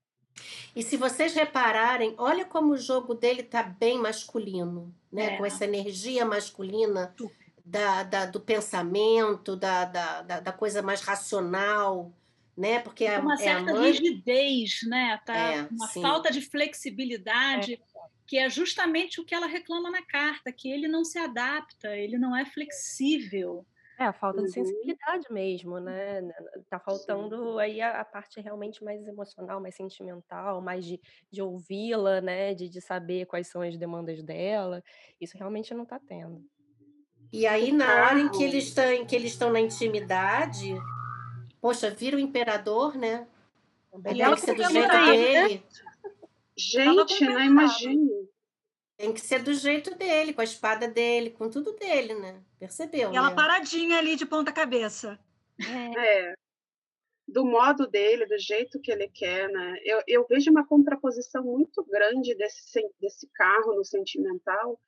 E 0.74 0.82
se 0.82 0.96
vocês 0.96 1.34
repararem, 1.34 2.14
olha 2.16 2.44
como 2.44 2.72
o 2.72 2.78
jogo 2.78 3.14
dele 3.14 3.42
tá 3.42 3.62
bem 3.62 3.98
masculino, 3.98 4.94
né? 5.12 5.34
É. 5.34 5.36
Com 5.36 5.44
essa 5.44 5.64
energia 5.64 6.24
masculina 6.24 7.12
da, 7.64 8.02
da, 8.02 8.26
do 8.26 8.40
pensamento, 8.40 9.56
da, 9.56 9.84
da, 9.84 10.40
da, 10.40 10.52
coisa 10.52 10.82
mais 10.82 11.00
racional, 11.00 12.12
né? 12.56 12.80
Porque 12.80 13.04
é 13.04 13.18
uma 13.18 13.36
certa 13.36 13.70
é 13.70 13.74
mãe... 13.74 13.92
rigidez, 13.92 14.80
né? 14.88 15.20
Tá 15.24 15.36
é, 15.36 15.68
uma 15.70 15.88
sim. 15.88 16.02
falta 16.02 16.30
de 16.30 16.40
flexibilidade, 16.40 17.74
é. 17.74 17.78
que 18.26 18.38
é 18.38 18.48
justamente 18.48 19.20
o 19.20 19.24
que 19.24 19.34
ela 19.34 19.46
reclama 19.46 19.90
na 19.90 20.02
carta, 20.02 20.52
que 20.52 20.70
ele 20.70 20.88
não 20.88 21.04
se 21.04 21.18
adapta, 21.18 21.96
ele 21.96 22.18
não 22.18 22.36
é 22.36 22.44
flexível. 22.44 23.64
É, 24.00 24.04
a 24.04 24.14
falta 24.14 24.38
de 24.38 24.44
uhum. 24.44 24.52
sensibilidade 24.52 25.26
mesmo, 25.30 25.78
né? 25.78 26.22
Tá 26.70 26.80
faltando 26.80 27.36
Sim. 27.36 27.60
aí 27.60 27.82
a, 27.82 28.00
a, 28.00 28.04
parte 28.04 28.40
realmente 28.40 28.82
mais 28.82 29.06
emocional, 29.06 29.60
mais 29.60 29.74
sentimental, 29.74 30.62
mais 30.62 30.86
de, 30.86 30.98
de 31.30 31.42
ouvi-la, 31.42 32.22
né? 32.22 32.54
De, 32.54 32.66
de 32.70 32.80
saber 32.80 33.26
quais 33.26 33.48
são 33.48 33.60
as 33.60 33.76
demandas 33.76 34.22
dela. 34.22 34.82
Isso 35.20 35.36
realmente 35.36 35.74
não 35.74 35.84
tá 35.84 35.98
tendo. 35.98 36.42
E 37.32 37.46
aí, 37.46 37.72
na 37.72 38.06
hora 38.06 38.18
em 38.18 38.28
que 38.28 38.42
eles 38.42 38.64
estão, 38.64 38.92
em 38.92 39.06
que 39.06 39.14
eles 39.14 39.32
estão 39.32 39.52
na 39.52 39.60
intimidade, 39.60 40.74
Poxa, 41.60 41.90
vira 41.90 42.16
o 42.16 42.20
imperador, 42.20 42.96
né? 42.96 43.28
Ele 44.06 44.24
tem 44.24 44.34
que 44.34 44.40
ser 44.40 44.54
do 44.54 44.70
jeito 44.70 45.04
dele. 45.04 45.62
Gente, 46.56 47.24
não 47.24 47.40
imagino. 47.40 48.28
Tem 48.96 49.12
que 49.12 49.20
ser 49.20 49.42
do 49.42 49.52
jeito 49.52 49.94
dele, 49.94 50.32
com 50.32 50.40
a 50.40 50.44
espada 50.44 50.88
dele, 50.88 51.30
com 51.30 51.50
tudo 51.50 51.72
dele, 51.72 52.14
né? 52.14 52.42
Percebeu? 52.58 53.12
E 53.12 53.16
ela 53.16 53.30
né? 53.30 53.36
paradinha 53.36 53.98
ali 53.98 54.16
de 54.16 54.26
ponta 54.26 54.52
cabeça. 54.52 55.18
É. 55.58 56.30
é. 56.30 56.34
Do 57.26 57.44
modo 57.44 57.86
dele, 57.86 58.26
do 58.26 58.38
jeito 58.38 58.80
que 58.80 58.90
ele 58.90 59.08
quer, 59.08 59.48
né? 59.48 59.76
Eu, 59.84 60.02
eu 60.06 60.26
vejo 60.26 60.50
uma 60.50 60.66
contraposição 60.66 61.44
muito 61.44 61.84
grande 61.84 62.34
desse, 62.34 62.80
desse 63.00 63.28
carro 63.34 63.74
no 63.74 63.84
sentimental 63.84 64.78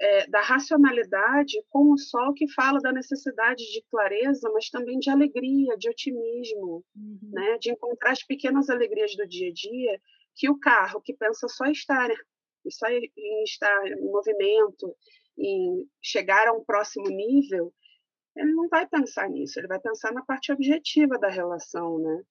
é, 0.00 0.26
da 0.28 0.40
racionalidade 0.40 1.62
com 1.68 1.92
o 1.92 1.98
sol 1.98 2.32
que 2.32 2.48
fala 2.48 2.80
da 2.80 2.90
necessidade 2.90 3.62
de 3.70 3.82
clareza, 3.90 4.50
mas 4.50 4.70
também 4.70 4.98
de 4.98 5.10
alegria, 5.10 5.76
de 5.76 5.90
otimismo, 5.90 6.82
uhum. 6.96 7.18
né? 7.32 7.58
de 7.58 7.70
encontrar 7.70 8.12
as 8.12 8.22
pequenas 8.22 8.70
alegrias 8.70 9.14
do 9.14 9.26
dia 9.28 9.50
a 9.50 9.52
dia, 9.52 10.00
que 10.34 10.48
o 10.48 10.58
carro 10.58 11.02
que 11.02 11.12
pensa 11.12 11.46
só 11.48 11.66
estar, 11.66 12.08
só 12.70 12.88
em 12.88 13.44
estar 13.44 13.86
em 13.88 14.10
movimento, 14.10 14.96
em 15.38 15.86
chegar 16.00 16.48
a 16.48 16.52
um 16.52 16.64
próximo 16.64 17.08
nível, 17.08 17.72
ele 18.34 18.52
não 18.54 18.68
vai 18.68 18.86
pensar 18.86 19.28
nisso, 19.28 19.60
ele 19.60 19.68
vai 19.68 19.80
pensar 19.80 20.12
na 20.14 20.24
parte 20.24 20.50
objetiva 20.50 21.18
da 21.18 21.28
relação, 21.28 21.98
né? 21.98 22.22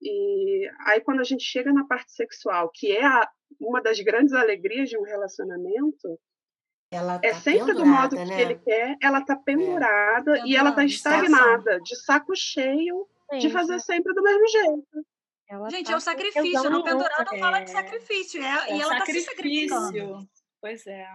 E 0.00 0.68
aí 0.86 1.00
quando 1.00 1.20
a 1.20 1.24
gente 1.24 1.44
chega 1.44 1.72
na 1.72 1.86
parte 1.86 2.12
sexual, 2.12 2.70
que 2.74 2.90
é 2.90 3.04
a, 3.04 3.28
uma 3.60 3.80
das 3.80 4.00
grandes 4.00 4.32
alegrias 4.32 4.88
de 4.88 4.98
um 4.98 5.02
relacionamento, 5.02 6.18
ela 6.90 7.20
é 7.22 7.30
tá 7.30 7.40
sempre 7.40 7.74
do 7.74 7.84
modo 7.84 8.16
né? 8.16 8.24
que 8.24 8.40
ele 8.40 8.54
quer, 8.56 8.96
ela 9.02 9.18
está 9.18 9.34
é. 9.34 9.42
pendurada 9.44 10.38
é. 10.38 10.42
e 10.46 10.56
ela 10.56 10.70
está 10.70 10.84
estagnada, 10.84 11.80
de 11.80 11.96
saco 11.96 12.34
cheio, 12.34 13.06
Gente. 13.32 13.46
de 13.46 13.52
fazer 13.52 13.78
sempre 13.80 14.14
do 14.14 14.22
mesmo 14.22 14.48
jeito. 14.48 15.06
Ela 15.50 15.70
Gente, 15.70 15.86
tá 15.86 15.92
é 15.92 15.96
o 15.96 16.00
sacrifício, 16.00 16.70
no 16.70 16.84
pendurado 16.84 17.34
é... 17.34 17.38
fala 17.38 17.60
de 17.60 17.70
sacrifício, 17.70 18.42
é, 18.42 18.70
é 18.70 18.76
e 18.76 18.82
ela 18.82 18.98
está 18.98 19.06
se 19.06 19.20
sacrificando. 19.20 20.28
Pois 20.60 20.86
é. 20.88 21.06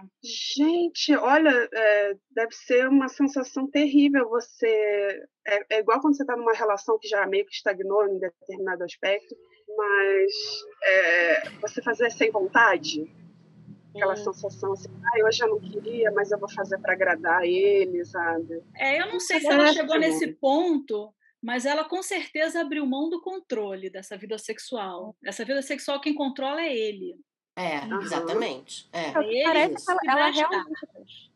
Gente, 0.56 1.14
olha, 1.16 1.68
é, 1.70 2.14
deve 2.30 2.52
ser 2.54 2.88
uma 2.88 3.08
sensação 3.08 3.70
terrível 3.70 4.28
você. 4.30 5.22
É, 5.46 5.76
é 5.76 5.80
igual 5.80 6.00
quando 6.00 6.16
você 6.16 6.22
está 6.22 6.34
numa 6.34 6.54
relação 6.54 6.98
que 6.98 7.06
já 7.06 7.26
meio 7.26 7.44
que 7.44 7.52
estagnou 7.52 8.08
em 8.08 8.18
determinado 8.18 8.84
aspecto, 8.84 9.36
mas 9.76 10.32
é, 10.82 11.50
você 11.60 11.82
fazer 11.82 12.10
sem 12.10 12.30
vontade 12.30 13.06
aquela 13.94 14.16
sensação 14.16 14.72
assim, 14.72 14.88
ah, 15.02 15.26
hoje 15.26 15.42
eu 15.42 15.48
não 15.48 15.60
queria, 15.60 16.10
mas 16.10 16.30
eu 16.30 16.38
vou 16.38 16.48
fazer 16.50 16.78
para 16.78 16.92
agradar 16.92 17.44
ele, 17.44 18.04
sabe? 18.04 18.62
É, 18.76 19.00
eu 19.00 19.06
não 19.06 19.20
sei 19.20 19.40
se 19.40 19.46
ela 19.46 19.72
chegou 19.72 19.98
nesse 19.98 20.32
ponto, 20.34 21.14
mas 21.40 21.64
ela 21.64 21.84
com 21.84 22.02
certeza 22.02 22.60
abriu 22.60 22.84
mão 22.86 23.08
do 23.08 23.20
controle 23.20 23.88
dessa 23.88 24.16
vida 24.16 24.36
sexual. 24.36 25.16
Essa 25.24 25.44
vida 25.44 25.62
sexual 25.62 26.00
quem 26.00 26.14
controla 26.14 26.60
é 26.60 26.76
ele. 26.76 27.16
É, 27.56 27.80
uhum. 27.80 28.02
exatamente. 28.02 28.88
É. 28.92 29.10
é 29.10 29.44
parece 29.44 29.84
que 29.84 29.90
ela, 29.90 30.00
ela 30.06 30.30
realmente 30.30 31.32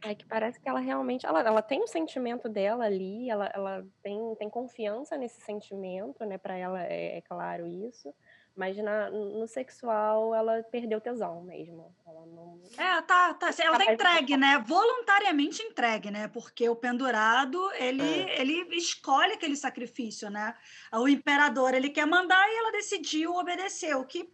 é 0.00 0.14
que 0.14 0.24
parece 0.26 0.60
que 0.60 0.68
ela 0.68 0.78
realmente 0.78 1.26
ela, 1.26 1.40
ela 1.40 1.60
tem 1.60 1.80
o 1.80 1.82
um 1.82 1.86
sentimento 1.88 2.48
dela 2.48 2.84
ali, 2.84 3.28
ela, 3.28 3.50
ela 3.52 3.84
tem, 4.00 4.16
tem 4.38 4.48
confiança 4.48 5.16
nesse 5.16 5.40
sentimento, 5.40 6.24
né? 6.24 6.38
Para 6.38 6.56
ela 6.56 6.84
é, 6.84 7.18
é 7.18 7.20
claro 7.22 7.66
isso 7.66 8.14
mas 8.58 8.76
na, 8.76 9.08
no 9.08 9.46
sexual, 9.46 10.34
ela 10.34 10.64
perdeu 10.64 11.00
tesão 11.00 11.40
mesmo. 11.44 11.94
Ela 12.04 12.26
não. 12.26 12.60
É, 12.76 13.00
tá, 13.02 13.32
tá. 13.34 13.50
Ela 13.56 13.78
tá 13.78 13.92
entregue, 13.92 14.36
né? 14.36 14.58
Voluntariamente 14.66 15.62
entregue, 15.62 16.10
né? 16.10 16.26
Porque 16.26 16.68
o 16.68 16.74
pendurado, 16.74 17.70
ele, 17.74 18.02
é. 18.02 18.40
ele 18.40 18.76
escolhe 18.76 19.34
aquele 19.34 19.54
sacrifício, 19.54 20.28
né? 20.28 20.56
O 20.92 21.06
imperador, 21.06 21.72
ele 21.72 21.88
quer 21.88 22.04
mandar 22.04 22.44
e 22.50 22.56
ela 22.56 22.72
decidiu 22.72 23.32
obedecer. 23.34 23.96
O 23.96 24.04
que 24.04 24.28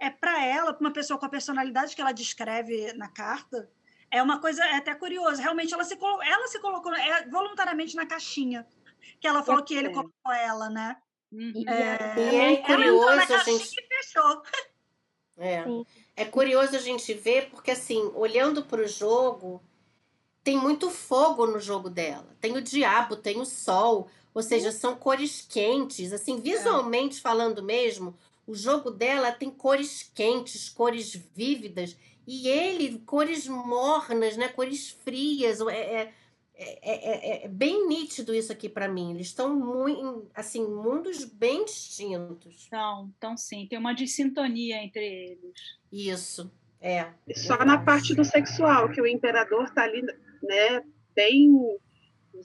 é 0.00 0.10
para 0.10 0.44
ela, 0.44 0.74
para 0.74 0.84
uma 0.84 0.92
pessoa 0.92 1.16
com 1.16 1.26
a 1.26 1.30
personalidade 1.30 1.94
que 1.94 2.00
ela 2.00 2.10
descreve 2.10 2.92
na 2.94 3.06
carta, 3.06 3.70
é 4.10 4.20
uma 4.20 4.40
coisa 4.40 4.64
é 4.64 4.74
até 4.74 4.92
curiosa. 4.92 5.40
Realmente, 5.40 5.72
ela 5.72 5.84
se, 5.84 5.96
ela 6.26 6.48
se 6.48 6.58
colocou 6.58 6.92
é, 6.92 7.28
voluntariamente 7.28 7.94
na 7.94 8.06
caixinha. 8.06 8.66
Que 9.20 9.28
ela 9.28 9.44
falou 9.44 9.62
que 9.62 9.74
ele 9.74 9.90
colocou 9.90 10.32
ela, 10.32 10.68
né? 10.68 10.96
Uhum. 11.30 11.64
É, 11.68 12.32
e 12.32 12.36
é 12.36 12.56
curioso 12.56 13.34
a 13.34 13.38
gente. 13.44 13.76
É. 15.36 15.64
é 16.16 16.24
curioso 16.24 16.74
a 16.74 16.80
gente 16.80 17.14
ver, 17.14 17.48
porque 17.50 17.70
assim, 17.70 18.10
olhando 18.14 18.64
para 18.64 18.82
o 18.82 18.88
jogo, 18.88 19.62
tem 20.42 20.56
muito 20.56 20.90
fogo 20.90 21.46
no 21.46 21.60
jogo 21.60 21.88
dela. 21.88 22.36
Tem 22.40 22.56
o 22.56 22.62
diabo, 22.62 23.16
tem 23.16 23.40
o 23.40 23.44
sol, 23.44 24.08
ou 24.34 24.42
seja, 24.42 24.72
são 24.72 24.96
cores 24.96 25.46
quentes. 25.48 26.12
Assim, 26.12 26.40
visualmente 26.40 27.18
é. 27.18 27.20
falando 27.20 27.62
mesmo, 27.62 28.16
o 28.46 28.54
jogo 28.54 28.90
dela 28.90 29.30
tem 29.30 29.50
cores 29.50 30.10
quentes, 30.14 30.68
cores 30.68 31.14
vívidas, 31.36 31.96
e 32.26 32.48
ele, 32.48 32.98
cores 33.06 33.46
mornas, 33.46 34.36
né? 34.36 34.48
Cores 34.48 34.90
frias. 35.04 35.60
É, 35.60 35.76
é, 35.76 36.14
é, 36.60 36.78
é, 36.82 37.42
é, 37.42 37.44
é, 37.44 37.48
bem 37.48 37.86
nítido 37.86 38.34
isso 38.34 38.50
aqui 38.50 38.68
para 38.68 38.88
mim. 38.88 39.14
Eles 39.14 39.28
estão 39.28 39.54
muito, 39.54 40.28
assim, 40.34 40.66
mundos 40.66 41.24
bem 41.24 41.64
distintos. 41.64 42.64
Então, 42.66 43.12
então 43.16 43.36
sim, 43.36 43.64
tem 43.70 43.78
uma 43.78 43.94
dissintonia 43.94 44.82
entre 44.82 45.04
eles. 45.04 45.78
Isso, 45.92 46.50
é. 46.80 47.12
Só 47.36 47.64
na 47.64 47.78
parte 47.78 48.12
do 48.12 48.24
sexual, 48.24 48.90
que 48.90 49.00
o 49.00 49.06
imperador 49.06 49.70
tá 49.70 49.84
ali, 49.84 50.02
né, 50.42 50.82
bem 51.14 51.48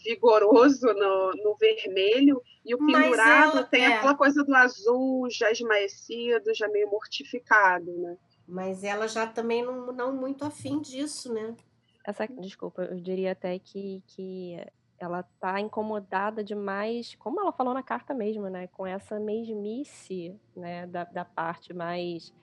vigoroso 0.05 0.85
no, 0.93 1.31
no 1.43 1.55
vermelho, 1.55 2.39
e 2.63 2.75
o 2.75 2.77
pendurado 2.77 3.57
ela, 3.57 3.63
tem 3.63 3.83
é. 3.83 3.95
aquela 3.95 4.15
coisa 4.15 4.43
do 4.43 4.53
azul 4.55 5.27
já 5.31 5.51
esmaecido, 5.51 6.53
já 6.53 6.67
meio 6.67 6.87
mortificado, 6.89 7.91
né? 7.97 8.15
Mas 8.47 8.83
ela 8.83 9.07
já 9.07 9.25
também 9.25 9.63
não, 9.63 9.91
não 9.91 10.15
muito 10.15 10.45
afim 10.45 10.79
disso, 10.79 11.33
né? 11.33 11.55
Essa, 12.03 12.27
desculpa, 12.27 12.83
eu 12.83 12.99
diria 12.99 13.31
até 13.31 13.57
que, 13.59 14.03
que 14.07 14.57
ela 14.99 15.23
tá 15.39 15.59
incomodada 15.59 16.43
demais, 16.43 17.15
como 17.15 17.39
ela 17.39 17.51
falou 17.51 17.73
na 17.73 17.83
carta 17.83 18.13
mesmo, 18.13 18.49
né? 18.49 18.67
Com 18.67 18.85
essa 18.85 19.19
mesmice, 19.19 20.35
né? 20.55 20.85
Da, 20.87 21.05
da 21.05 21.25
parte 21.25 21.73
mais 21.73 22.33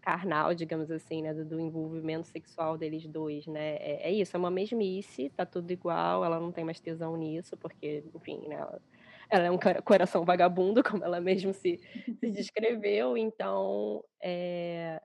carnal, 0.00 0.54
digamos 0.54 0.90
assim, 0.90 1.22
né? 1.22 1.34
Do, 1.34 1.44
do 1.44 1.60
envolvimento 1.60 2.28
sexual 2.28 2.76
deles 2.78 3.06
dois, 3.06 3.46
né? 3.46 3.76
É, 3.76 4.08
é, 4.08 4.12
isso, 4.12 4.36
é 4.36 4.38
uma 4.38 4.50
mesmice, 4.50 5.30
tá 5.30 5.46
tudo 5.46 5.70
igual, 5.72 6.24
ela 6.24 6.40
não 6.40 6.52
tem 6.52 6.64
mais 6.64 6.80
tesão 6.80 7.16
nisso, 7.16 7.56
porque, 7.56 8.04
enfim, 8.14 8.40
né? 8.48 8.56
Ela, 8.56 8.82
ela 9.30 9.44
é 9.46 9.50
um 9.50 9.58
coração 9.84 10.24
vagabundo, 10.24 10.82
como 10.84 11.04
ela 11.04 11.20
mesmo 11.20 11.52
se, 11.52 11.78
se 12.20 12.30
descreveu, 12.30 13.16
então 13.16 14.04
é, 14.20 15.00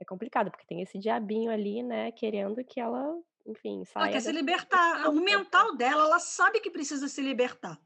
é 0.00 0.04
complicado, 0.04 0.50
porque 0.50 0.66
tem 0.66 0.82
esse 0.82 0.98
diabinho 0.98 1.50
ali, 1.50 1.82
né, 1.82 2.12
querendo 2.12 2.62
que 2.64 2.80
ela, 2.80 3.18
enfim, 3.46 3.84
saia. 3.84 4.04
Ela 4.04 4.12
quer 4.12 4.20
se 4.20 4.32
libertar. 4.32 5.08
O 5.08 5.20
mental 5.20 5.76
dela, 5.76 6.04
ela 6.04 6.18
sabe 6.18 6.60
que 6.60 6.70
precisa 6.70 7.08
se 7.08 7.20
libertar. 7.22 7.80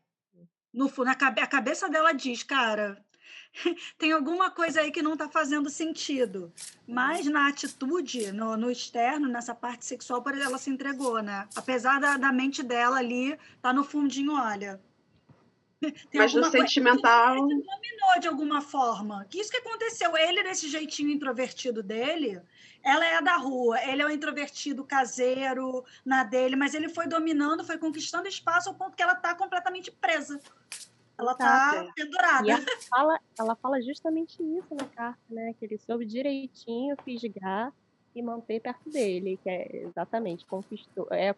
no 0.73 0.91
na 1.05 1.15
cabe, 1.15 1.41
a 1.41 1.47
cabeça 1.47 1.89
dela 1.89 2.13
diz, 2.13 2.43
cara, 2.43 3.03
tem 3.99 4.13
alguma 4.13 4.51
coisa 4.51 4.81
aí 4.81 4.91
que 4.91 5.03
não 5.03 5.13
está 5.13 5.29
fazendo 5.29 5.71
sentido. 5.71 6.53
Mas 6.87 7.27
na 7.27 7.49
atitude, 7.49 8.33
no, 8.33 8.57
no, 8.57 8.71
externo, 8.71 9.29
nessa 9.29 9.55
parte 9.55 9.85
sexual, 9.85 10.23
ela 10.29 10.59
se 10.59 10.71
entregou, 10.71 11.23
né? 11.23 11.49
Apesar 11.55 12.01
da, 12.01 12.17
da 12.17 12.33
mente 12.33 12.63
dela 12.63 12.99
ali, 12.99 13.39
tá 13.63 13.73
no 13.73 13.85
fundinho, 13.85 14.33
olha. 14.33 14.81
Tem 15.81 16.21
Mas 16.21 16.35
no 16.35 16.45
sentimental. 16.45 17.37
Ele 17.37 17.63
dominou 17.63 18.21
de 18.21 18.29
alguma 18.29 18.61
forma. 18.61 19.25
Que 19.31 19.41
isso 19.41 19.51
que 19.51 19.57
aconteceu? 19.57 20.17
Ele, 20.17 20.43
nesse 20.43 20.69
jeitinho 20.69 21.11
introvertido 21.11 21.83
dele, 21.83 22.41
ela 22.83 23.05
é 23.05 23.23
da 23.23 23.37
rua, 23.37 23.83
ele 23.85 24.03
é 24.03 24.07
o 24.07 24.11
introvertido 24.11 24.85
caseiro 24.85 25.85
na 26.05 26.23
dele, 26.23 26.57
mas 26.57 26.75
ele 26.75 26.89
foi 26.89 27.07
dominando, 27.07 27.65
foi 27.65 27.79
conquistando 27.79 28.29
espaço 28.29 28.69
ao 28.69 28.75
ponto 28.75 28.97
que 28.97 29.03
ela 29.03 29.15
está 29.15 29.35
completamente 29.35 29.91
presa. 29.91 30.39
Ela 31.19 31.33
está 31.33 31.93
pendurada. 31.95 32.47
E 32.47 32.51
ela 32.51 32.63
fala, 32.89 33.21
ela 33.39 33.57
fala 33.57 33.83
justamente 33.83 34.43
isso 34.43 34.75
na 34.75 34.85
carta, 34.87 35.21
né? 35.29 35.55
Que 35.59 35.67
ele 35.67 35.79
soube 35.79 36.05
direitinho 36.05 36.97
fisgar 37.05 37.73
e 38.15 38.23
manter 38.23 38.61
perto 38.61 38.91
dele, 38.91 39.39
que 39.43 39.49
é 39.49 39.85
exatamente 39.85 40.45
conquistou, 40.45 41.07
é 41.11 41.35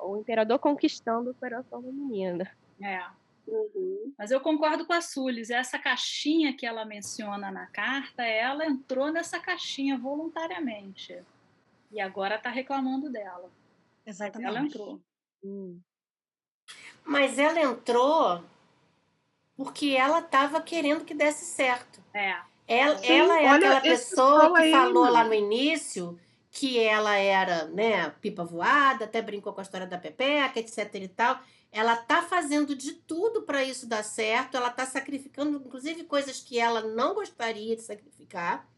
o 0.00 0.16
imperador 0.16 0.58
conquistando 0.58 1.30
o 1.30 1.34
coração 1.34 1.80
da 1.80 1.92
menina. 1.92 2.50
É. 2.80 3.04
Uhum. 3.46 4.14
Mas 4.16 4.30
eu 4.30 4.40
concordo 4.40 4.86
com 4.86 4.92
a 4.92 5.00
Sulis. 5.00 5.50
Essa 5.50 5.78
caixinha 5.78 6.56
que 6.56 6.66
ela 6.66 6.84
menciona 6.84 7.50
na 7.50 7.66
carta, 7.66 8.22
ela 8.22 8.64
entrou 8.66 9.10
nessa 9.10 9.38
caixinha 9.40 9.98
voluntariamente. 9.98 11.18
E 11.90 12.00
agora 12.00 12.36
está 12.36 12.50
reclamando 12.50 13.10
dela. 13.10 13.50
Exatamente. 14.06 14.48
Ela 14.48 14.60
entrou. 14.60 15.00
Hum. 15.44 15.80
Mas 17.04 17.38
ela 17.38 17.60
entrou 17.60 18.42
porque 19.56 19.90
ela 19.90 20.20
estava 20.20 20.60
querendo 20.60 21.04
que 21.04 21.14
desse 21.14 21.44
certo. 21.44 22.02
É. 22.14 22.40
Ela, 22.66 22.98
Sim, 22.98 23.12
ela 23.12 23.40
é 23.40 23.48
aquela 23.48 23.80
pessoa 23.80 24.54
que 24.54 24.62
aí, 24.62 24.72
falou 24.72 25.10
lá 25.10 25.24
no 25.24 25.34
início 25.34 26.18
que 26.50 26.78
ela 26.78 27.16
era, 27.16 27.64
né, 27.66 28.10
pipa 28.20 28.44
voada, 28.44 29.06
até 29.06 29.22
brincou 29.22 29.52
com 29.52 29.60
a 29.60 29.62
história 29.62 29.86
da 29.86 29.98
Pepeca, 29.98 30.60
etc 30.60 30.94
e 30.94 31.08
tal. 31.08 31.40
Ela 31.72 31.96
tá 31.96 32.22
fazendo 32.22 32.76
de 32.76 32.92
tudo 32.92 33.42
para 33.42 33.64
isso 33.64 33.86
dar 33.86 34.04
certo, 34.04 34.56
ela 34.56 34.70
tá 34.70 34.84
sacrificando 34.84 35.56
inclusive 35.56 36.04
coisas 36.04 36.38
que 36.38 36.58
ela 36.58 36.82
não 36.82 37.14
gostaria 37.14 37.74
de 37.74 37.82
sacrificar 37.82 38.68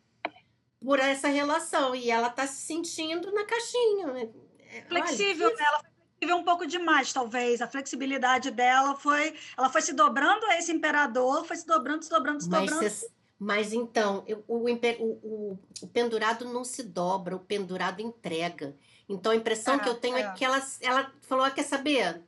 por 0.83 1.01
essa 1.01 1.29
relação 1.29 1.95
e 1.95 2.11
ela 2.11 2.31
tá 2.31 2.47
se 2.47 2.63
sentindo 2.63 3.33
na 3.33 3.45
caixinha. 3.45 4.07
Né? 4.07 4.29
É, 4.71 4.83
Flexível, 4.83 5.49
Olha, 5.49 5.57
né? 5.57 5.65
Ela 5.69 5.95
um 6.33 6.45
pouco 6.45 6.67
demais, 6.67 7.13
talvez. 7.13 7.61
A 7.61 7.67
flexibilidade 7.67 8.51
dela 8.51 8.97
foi. 8.97 9.35
Ela 9.59 9.69
foi 9.69 9.83
se 9.83 9.93
dobrando 9.93 10.47
a 10.47 10.59
esse 10.59 10.73
imperador, 10.73 11.45
foi 11.45 11.57
se 11.57 11.67
dobrando, 11.67 12.03
se 12.03 12.09
dobrando, 12.09 12.43
se 12.43 12.49
dobrando. 12.49 12.83
Mas, 12.83 13.07
mas 13.39 13.73
então, 13.73 14.25
o, 14.49 14.57
o, 14.57 14.65
o, 14.67 15.59
o, 15.83 15.87
pendurado 15.89 16.47
não 16.47 16.65
se 16.65 16.83
dobra, 16.83 17.37
o 17.37 17.41
pendurado 17.41 18.01
entrega. 18.01 18.75
Então 19.09 19.33
a 19.33 19.37
impressão 19.37 19.75
é, 19.75 19.79
que 19.81 19.89
eu 19.89 19.95
tenho 19.95 20.17
é. 20.17 20.23
é, 20.23 20.33
que 20.33 20.45
ela, 20.45 20.63
ela 20.81 21.13
falou: 21.23 21.45
ah, 21.45 21.51
quer 21.51 21.65
saber? 21.65 22.23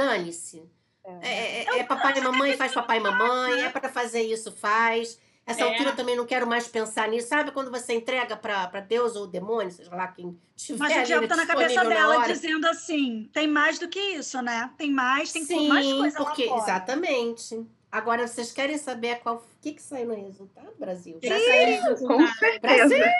Dane-se. 0.00 0.62
É, 1.04 1.28
é, 1.28 1.64
é, 1.64 1.78
é 1.80 1.84
papai 1.84 2.16
e 2.16 2.20
mamãe, 2.20 2.56
faz 2.56 2.72
papai 2.72 2.98
e 2.98 3.00
mamãe, 3.00 3.64
é 3.64 3.70
para 3.70 3.88
fazer 3.88 4.22
isso, 4.22 4.52
faz. 4.52 5.18
Essa 5.46 5.62
é. 5.62 5.64
altura 5.64 5.92
também 5.92 6.16
não 6.16 6.26
quero 6.26 6.46
mais 6.46 6.68
pensar 6.68 7.08
nisso. 7.08 7.28
Sabe 7.28 7.50
quando 7.50 7.70
você 7.70 7.94
entrega 7.94 8.36
para 8.36 8.80
Deus 8.80 9.16
ou 9.16 9.24
o 9.24 9.26
demônio, 9.26 9.70
seja 9.70 9.94
lá 9.94 10.06
quem 10.08 10.38
tiver 10.54 10.78
Mas 10.78 10.96
o 10.96 11.02
diabo 11.02 11.24
está 11.24 11.36
na 11.36 11.46
cabeça 11.46 11.84
dela 11.84 12.18
na 12.20 12.26
dizendo 12.26 12.66
assim, 12.66 13.28
tem 13.32 13.48
mais 13.48 13.78
do 13.78 13.88
que 13.88 13.98
isso, 13.98 14.40
né? 14.42 14.70
Tem 14.78 14.92
mais, 14.92 15.32
tem 15.32 15.44
Sim, 15.44 15.68
mais 15.68 15.86
coisa 15.86 16.18
porque, 16.18 16.46
lá 16.46 16.50
fora. 16.50 16.62
Exatamente. 16.62 17.66
Agora, 17.90 18.28
vocês 18.28 18.52
querem 18.52 18.78
saber 18.78 19.18
qual... 19.20 19.36
o 19.36 19.60
que, 19.60 19.72
que 19.72 19.82
saiu 19.82 20.06
no 20.06 20.14
resultado, 20.14 20.72
Brasil? 20.78 21.18
Saiu 21.20 21.96
Com 22.06 22.26
certeza. 22.28 22.60
Brasil! 22.60 23.04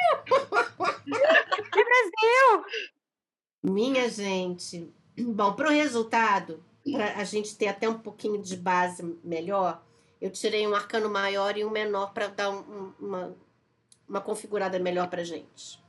é 1.57 1.85
Brasil! 1.85 2.65
Minha 3.63 4.09
gente. 4.09 4.89
Bom, 5.19 5.53
para 5.55 5.69
o 5.69 5.73
resultado, 5.73 6.63
para 6.85 7.17
a 7.17 7.25
gente 7.25 7.57
ter 7.57 7.69
até 7.69 7.89
um 7.89 7.99
pouquinho 7.99 8.41
de 8.41 8.57
base 8.57 9.03
melhor, 9.23 9.83
eu 10.21 10.31
tirei 10.31 10.67
um 10.67 10.75
arcano 10.75 11.09
maior 11.09 11.57
e 11.57 11.65
um 11.65 11.71
menor 11.71 12.13
para 12.13 12.29
dar 12.29 12.51
um, 12.51 12.93
uma, 12.99 13.37
uma 14.09 14.21
configurada 14.21 14.79
melhor 14.79 15.09
para 15.09 15.25
gente. 15.25 15.81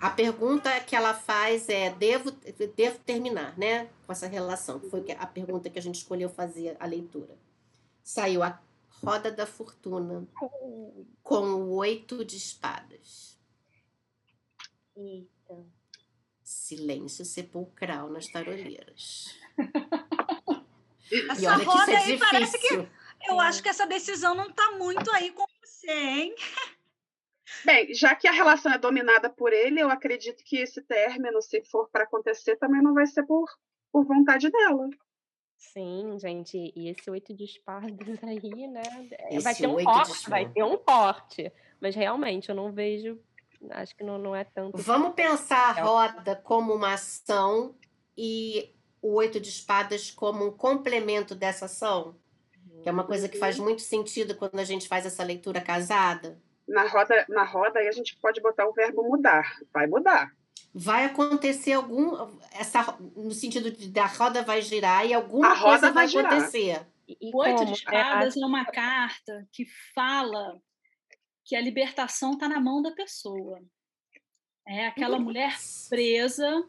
A 0.00 0.10
pergunta 0.10 0.80
que 0.80 0.96
ela 0.96 1.14
faz 1.14 1.68
é: 1.68 1.90
devo, 1.90 2.30
devo 2.76 2.98
terminar, 3.00 3.56
né? 3.58 3.88
Com 4.06 4.12
essa 4.12 4.26
relação, 4.26 4.78
que 4.78 4.90
foi 4.90 5.04
a 5.12 5.26
pergunta 5.26 5.70
que 5.70 5.78
a 5.78 5.82
gente 5.82 5.96
escolheu 5.96 6.28
fazer 6.28 6.76
a 6.80 6.86
leitura. 6.86 7.36
Saiu 8.02 8.42
a 8.42 8.60
Roda 9.02 9.30
da 9.30 9.46
Fortuna 9.46 10.26
com 11.22 11.44
o 11.54 11.74
Oito 11.76 12.24
de 12.24 12.36
Espadas. 12.36 13.38
Eita. 14.96 15.64
Silêncio 16.42 17.24
sepulcral 17.24 18.10
nas 18.10 18.26
taroleiras. 18.26 19.34
Essa 21.30 21.42
e 21.42 21.64
roda 21.64 21.92
é 21.92 21.96
difícil. 21.96 22.18
parece 22.18 22.58
que 22.58 22.88
eu 23.28 23.40
acho 23.40 23.62
que 23.62 23.68
essa 23.68 23.86
decisão 23.86 24.34
não 24.34 24.48
está 24.48 24.72
muito 24.72 25.10
aí 25.12 25.30
com 25.30 25.44
você, 25.62 25.90
hein? 25.90 26.34
Bem, 27.64 27.94
já 27.94 28.14
que 28.14 28.28
a 28.28 28.32
relação 28.32 28.72
é 28.72 28.78
dominada 28.78 29.30
por 29.30 29.52
ele, 29.52 29.80
eu 29.80 29.90
acredito 29.90 30.42
que 30.44 30.58
esse 30.58 30.82
término, 30.82 31.40
se 31.40 31.62
for 31.62 31.88
para 31.88 32.04
acontecer, 32.04 32.56
também 32.56 32.82
não 32.82 32.94
vai 32.94 33.06
ser 33.06 33.22
por, 33.24 33.48
por 33.92 34.04
vontade 34.04 34.50
dela. 34.50 34.88
Sim, 35.56 36.18
gente, 36.18 36.72
e 36.76 36.88
esse 36.88 37.10
oito 37.10 37.32
de 37.34 37.44
espadas 37.44 37.90
aí, 38.22 38.66
né? 38.66 38.82
Esse 39.30 39.44
vai 39.44 39.54
ter 39.54 39.66
um 39.66 39.82
corte, 39.82 40.30
vai 40.30 40.48
ter 40.48 40.62
um 40.62 40.76
corte. 40.76 41.52
Mas 41.80 41.94
realmente 41.94 42.48
eu 42.48 42.54
não 42.54 42.72
vejo, 42.72 43.18
acho 43.70 43.96
que 43.96 44.04
não, 44.04 44.18
não 44.18 44.36
é 44.36 44.44
tanto. 44.44 44.76
Vamos 44.78 45.14
pensar 45.14 45.70
a 45.70 45.82
roda 45.82 46.36
como 46.36 46.74
uma 46.74 46.94
ação 46.94 47.74
e 48.16 48.73
o 49.04 49.14
oito 49.14 49.38
de 49.38 49.48
espadas 49.48 50.10
como 50.10 50.46
um 50.46 50.50
complemento 50.50 51.34
dessa 51.34 51.66
ação? 51.66 52.16
que 52.84 52.88
é 52.90 52.92
uma 52.92 53.04
coisa 53.04 53.30
que 53.30 53.38
faz 53.38 53.58
muito 53.58 53.80
sentido 53.80 54.34
quando 54.34 54.58
a 54.58 54.64
gente 54.64 54.86
faz 54.86 55.06
essa 55.06 55.24
leitura 55.24 55.58
casada. 55.58 56.38
Na 56.68 56.86
roda, 56.86 57.24
na 57.30 57.42
roda 57.42 57.78
aí 57.78 57.88
a 57.88 57.92
gente 57.92 58.14
pode 58.18 58.42
botar 58.42 58.68
o 58.68 58.74
verbo 58.74 59.02
mudar. 59.02 59.56
Vai 59.72 59.86
mudar. 59.86 60.36
Vai 60.74 61.06
acontecer 61.06 61.72
algum. 61.72 62.38
Essa, 62.52 62.94
no 63.16 63.30
sentido 63.30 63.70
de 63.70 63.88
da 63.88 64.04
roda 64.04 64.42
vai 64.42 64.60
girar 64.60 65.06
e 65.06 65.14
alguma 65.14 65.54
a 65.54 65.60
coisa 65.60 65.90
vai, 65.90 66.06
vai 66.06 66.24
acontecer. 66.24 66.86
E, 67.08 67.30
o 67.32 67.38
Oito 67.38 67.64
de 67.64 67.72
Espadas 67.72 68.36
é, 68.36 68.40
é 68.40 68.46
uma 68.46 68.66
carta 68.66 69.48
que 69.50 69.64
fala 69.94 70.60
que 71.42 71.56
a 71.56 71.62
libertação 71.62 72.34
está 72.34 72.48
na 72.48 72.60
mão 72.60 72.82
da 72.82 72.92
pessoa. 72.92 73.62
É 74.68 74.86
aquela 74.86 75.18
mulher 75.18 75.56
presa 75.88 76.62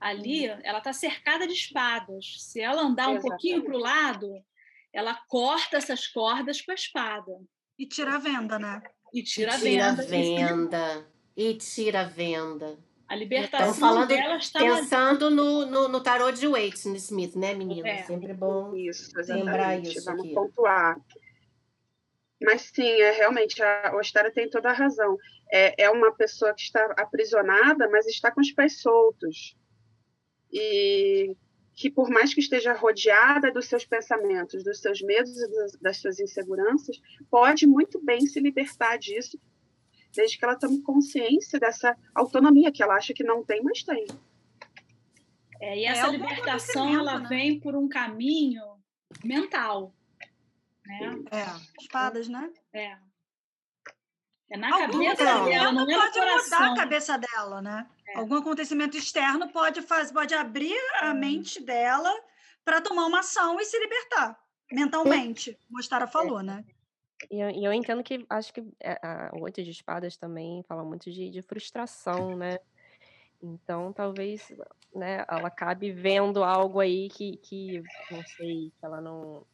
ali, 0.00 0.46
ela 0.46 0.78
está 0.78 0.92
cercada 0.92 1.46
de 1.46 1.52
espadas. 1.52 2.36
Se 2.38 2.60
ela 2.60 2.82
andar 2.82 3.08
um 3.08 3.20
pouquinho 3.20 3.64
para 3.64 3.74
o 3.74 3.78
lado, 3.78 4.44
ela 4.92 5.14
corta 5.28 5.76
essas 5.76 6.06
cordas 6.06 6.60
com 6.60 6.72
a 6.72 6.74
espada. 6.74 7.32
E 7.78 7.86
tira 7.86 8.14
a 8.14 8.18
venda, 8.18 8.58
né? 8.58 8.82
E 9.12 9.22
tira, 9.22 9.54
a 9.54 9.56
venda. 9.56 10.02
venda. 10.02 11.06
E 11.36 11.54
tira 11.54 12.00
a 12.00 12.04
venda. 12.04 12.78
A 13.08 13.14
libertação 13.14 13.70
Estão 13.70 13.88
falando, 13.88 14.08
dela 14.08 14.36
está 14.36 14.58
pensando 14.58 15.30
no, 15.30 15.64
no, 15.64 15.88
no 15.88 16.00
tarô 16.00 16.32
de 16.32 16.46
Waits, 16.48 16.86
no 16.86 16.96
Smith, 16.96 17.36
né, 17.36 17.54
menina? 17.54 17.88
É. 17.88 18.02
Sempre 18.02 18.34
bom 18.34 18.74
isso, 18.74 19.12
lembrar 19.28 19.80
isso 19.80 20.04
Vamos 20.04 20.24
aqui. 20.24 20.34
pontuar. 20.34 21.00
Mas 22.42 22.62
sim, 22.62 22.82
é, 22.82 23.12
realmente, 23.12 23.62
a 23.62 23.94
Ostara 23.96 24.30
tem 24.32 24.50
toda 24.50 24.70
a 24.70 24.72
razão. 24.72 25.16
É, 25.52 25.84
é 25.84 25.90
uma 25.90 26.12
pessoa 26.12 26.52
que 26.52 26.62
está 26.62 26.84
aprisionada, 26.98 27.88
mas 27.88 28.06
está 28.06 28.30
com 28.30 28.40
os 28.40 28.50
pés 28.50 28.80
soltos. 28.80 29.56
E 30.58 31.36
que 31.76 31.90
por 31.90 32.08
mais 32.08 32.32
que 32.32 32.40
esteja 32.40 32.72
rodeada 32.72 33.52
dos 33.52 33.66
seus 33.66 33.84
pensamentos, 33.84 34.64
dos 34.64 34.80
seus 34.80 35.02
medos 35.02 35.36
e 35.36 35.78
das 35.78 35.98
suas 35.98 36.18
inseguranças, 36.18 36.98
pode 37.30 37.66
muito 37.66 38.02
bem 38.02 38.26
se 38.26 38.40
libertar 38.40 38.96
disso, 38.96 39.38
desde 40.14 40.38
que 40.38 40.44
ela 40.44 40.56
tome 40.56 40.80
consciência 40.80 41.60
dessa 41.60 41.94
autonomia 42.14 42.72
que 42.72 42.82
ela 42.82 42.94
acha 42.94 43.12
que 43.12 43.22
não 43.22 43.44
tem, 43.44 43.62
mas 43.62 43.82
tem. 43.82 44.06
É, 45.60 45.78
e 45.78 45.84
é 45.84 45.88
essa 45.88 46.06
é 46.06 46.10
libertação 46.10 46.94
ela 46.94 47.18
né? 47.18 47.28
vem 47.28 47.60
por 47.60 47.76
um 47.76 47.88
caminho 47.88 48.64
mental, 49.22 49.94
né? 50.86 51.24
É, 51.30 51.82
espadas, 51.82 52.26
né? 52.26 52.50
É. 52.72 52.96
É 54.48 54.56
na 54.56 54.72
Algum 54.72 55.04
cabeça 55.04 55.44
dela, 55.44 55.72
não 55.72 55.90
é 55.90 55.94
pode 55.94 56.18
coração. 56.18 56.58
mudar 56.60 56.72
a 56.72 56.76
cabeça 56.76 57.18
dela, 57.18 57.60
né? 57.60 57.86
É. 58.08 58.18
Algum 58.18 58.36
acontecimento 58.36 58.96
externo 58.96 59.48
pode, 59.48 59.82
faz, 59.82 60.12
pode 60.12 60.34
abrir 60.34 60.76
a 61.00 61.10
uhum. 61.10 61.18
mente 61.18 61.62
dela 61.62 62.12
para 62.64 62.80
tomar 62.80 63.06
uma 63.06 63.20
ação 63.20 63.60
e 63.60 63.64
se 63.64 63.78
libertar 63.78 64.38
mentalmente. 64.72 65.58
Mostara 65.70 66.06
falou, 66.06 66.42
né? 66.42 66.64
E 67.30 67.40
eu, 67.40 67.50
eu, 67.50 67.72
entendo 67.72 68.02
que 68.02 68.26
acho 68.28 68.52
que 68.52 68.62
é, 68.80 68.98
a, 69.02 69.30
o 69.34 69.42
Oito 69.42 69.62
de 69.62 69.70
Espadas 69.70 70.16
também 70.16 70.62
fala 70.64 70.84
muito 70.84 71.10
de, 71.10 71.30
de 71.30 71.42
frustração, 71.42 72.36
né? 72.36 72.58
Então, 73.42 73.92
talvez 73.92 74.52
né, 74.94 75.24
ela 75.28 75.48
acabe 75.48 75.92
vendo 75.92 76.42
algo 76.42 76.80
aí 76.80 77.08
que, 77.08 77.36
que 77.38 77.82
não 78.10 78.22
sei, 78.24 78.72
que 78.78 78.84
ela 78.84 79.00
não 79.00 79.46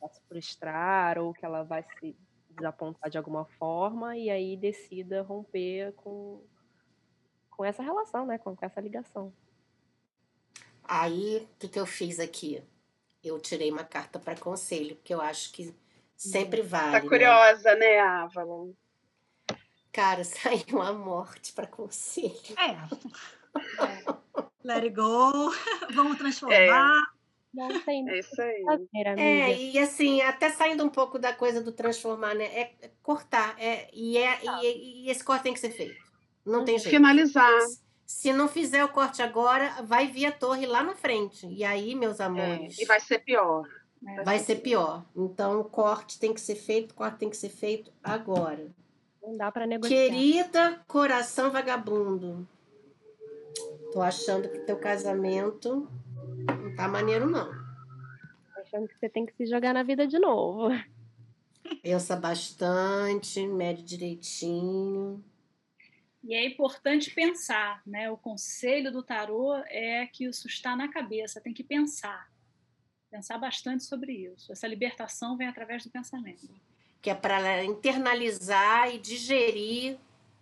vai 0.00 0.10
se 0.10 0.20
frustrar 0.28 1.18
ou 1.18 1.32
que 1.32 1.44
ela 1.44 1.62
vai 1.62 1.84
se 1.98 2.16
desapontar 2.50 3.10
de 3.10 3.18
alguma 3.18 3.44
forma 3.44 4.16
e 4.16 4.30
aí 4.30 4.56
decida 4.56 5.22
romper 5.22 5.92
com, 5.94 6.42
com 7.56 7.64
essa 7.64 7.82
relação, 7.82 8.26
né? 8.26 8.38
Com, 8.38 8.54
com 8.56 8.64
essa 8.64 8.80
ligação. 8.80 9.32
Aí, 10.82 11.38
o 11.54 11.58
que, 11.58 11.68
que 11.68 11.78
eu 11.80 11.86
fiz 11.86 12.20
aqui? 12.20 12.62
Eu 13.22 13.38
tirei 13.40 13.70
uma 13.70 13.84
carta 13.84 14.18
para 14.18 14.36
conselho, 14.36 14.96
porque 14.96 15.14
eu 15.14 15.20
acho 15.20 15.50
que 15.52 15.74
sempre 16.16 16.62
Tá 16.62 16.68
vale. 16.68 16.92
né? 17.02 17.08
curiosa, 17.08 17.74
né, 17.74 17.98
Avalon? 18.00 18.72
Cara, 19.92 20.22
saiu 20.24 20.82
a 20.82 20.92
morte 20.92 21.52
para 21.52 21.66
conselho. 21.66 22.34
É. 22.58 22.76
Let 24.62 24.82
it 24.84 24.90
go. 24.90 25.50
Vamos 25.94 26.18
transformar. 26.18 27.02
Não 27.54 27.80
tem 27.82 28.08
É 28.10 28.18
isso 28.18 28.42
aí. 28.42 28.64
amiga. 28.68 29.20
É, 29.20 29.56
e 29.56 29.78
assim, 29.78 30.20
até 30.22 30.50
saindo 30.50 30.84
um 30.84 30.88
pouco 30.88 31.18
da 31.20 31.32
coisa 31.32 31.62
do 31.62 31.70
transformar, 31.70 32.34
né? 32.34 32.44
É 32.46 32.74
é 32.82 32.90
cortar. 33.00 33.54
É, 33.58 33.88
e, 33.92 34.18
é, 34.18 34.40
e, 34.62 35.04
e 35.06 35.10
esse 35.10 35.22
corte 35.22 35.44
tem 35.44 35.54
que 35.54 35.60
ser 35.60 35.70
feito. 35.70 36.03
Não 36.44 36.64
tem 36.64 36.78
jeito. 36.78 36.90
Finalizar. 36.90 37.50
Se 38.06 38.32
não 38.32 38.48
fizer 38.48 38.84
o 38.84 38.88
corte 38.88 39.22
agora, 39.22 39.82
vai 39.82 40.06
vir 40.06 40.26
a 40.26 40.32
torre 40.32 40.66
lá 40.66 40.82
na 40.82 40.94
frente. 40.94 41.46
E 41.46 41.64
aí, 41.64 41.94
meus 41.94 42.20
É, 42.20 42.24
amores, 42.24 42.78
e 42.78 42.84
vai 42.84 43.00
ser 43.00 43.18
pior. 43.20 43.66
vai 44.24 44.38
ser 44.38 44.56
pior. 44.56 45.02
Então, 45.16 45.60
o 45.60 45.64
corte 45.64 46.18
tem 46.18 46.32
que 46.34 46.40
ser 46.40 46.54
feito, 46.56 46.92
o 46.92 46.94
corte 46.94 47.16
tem 47.18 47.30
que 47.30 47.36
ser 47.36 47.48
feito 47.48 47.90
agora. 48.02 48.66
Não 49.22 49.36
dá 49.38 49.50
pra 49.50 49.66
negociar. 49.66 49.96
Querida 49.96 50.80
coração 50.86 51.50
vagabundo, 51.50 52.46
tô 53.92 54.02
achando 54.02 54.50
que 54.50 54.58
teu 54.60 54.76
casamento 54.76 55.88
não 56.46 56.76
tá 56.76 56.86
maneiro, 56.86 57.28
não. 57.30 57.50
Achando 58.58 58.86
que 58.86 58.98
você 58.98 59.08
tem 59.08 59.24
que 59.24 59.32
se 59.34 59.46
jogar 59.46 59.72
na 59.72 59.82
vida 59.82 60.06
de 60.06 60.18
novo. 60.18 60.68
Pensa 61.82 62.14
bastante, 62.16 63.46
mede 63.46 63.82
direitinho. 63.82 65.24
E 66.26 66.34
é 66.34 66.46
importante 66.46 67.10
pensar, 67.14 67.82
né? 67.86 68.10
O 68.10 68.16
conselho 68.16 68.90
do 68.90 69.02
tarô 69.02 69.54
é 69.66 70.06
que 70.06 70.24
isso 70.24 70.46
está 70.46 70.74
na 70.74 70.90
cabeça, 70.90 71.40
tem 71.40 71.52
que 71.52 71.62
pensar. 71.62 72.32
Pensar 73.10 73.36
bastante 73.36 73.84
sobre 73.84 74.12
isso. 74.12 74.50
Essa 74.50 74.66
libertação 74.66 75.36
vem 75.36 75.46
através 75.46 75.84
do 75.84 75.90
pensamento. 75.90 76.48
Que 77.02 77.10
é 77.10 77.14
para 77.14 77.62
internalizar 77.62 78.92
e 78.94 78.98
digerir 78.98 79.98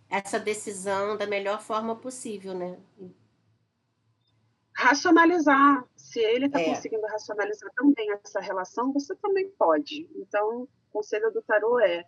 essa 0.09 0.39
decisão 0.39 1.17
da 1.17 1.27
melhor 1.27 1.61
forma 1.61 1.95
possível, 1.95 2.53
né? 2.53 2.79
Racionalizar. 4.73 5.85
Se 5.97 6.19
ele 6.19 6.45
está 6.45 6.61
É. 6.61 6.65
conseguindo 6.65 7.05
racionalizar 7.07 7.69
também 7.75 8.09
essa 8.23 8.39
relação, 8.39 8.93
você 8.93 9.13
também 9.17 9.49
pode. 9.51 10.09
Então, 10.15 10.63
o 10.63 10.69
conselho 10.91 11.29
do 11.31 11.41
tarô 11.41 11.79
é 11.79 12.05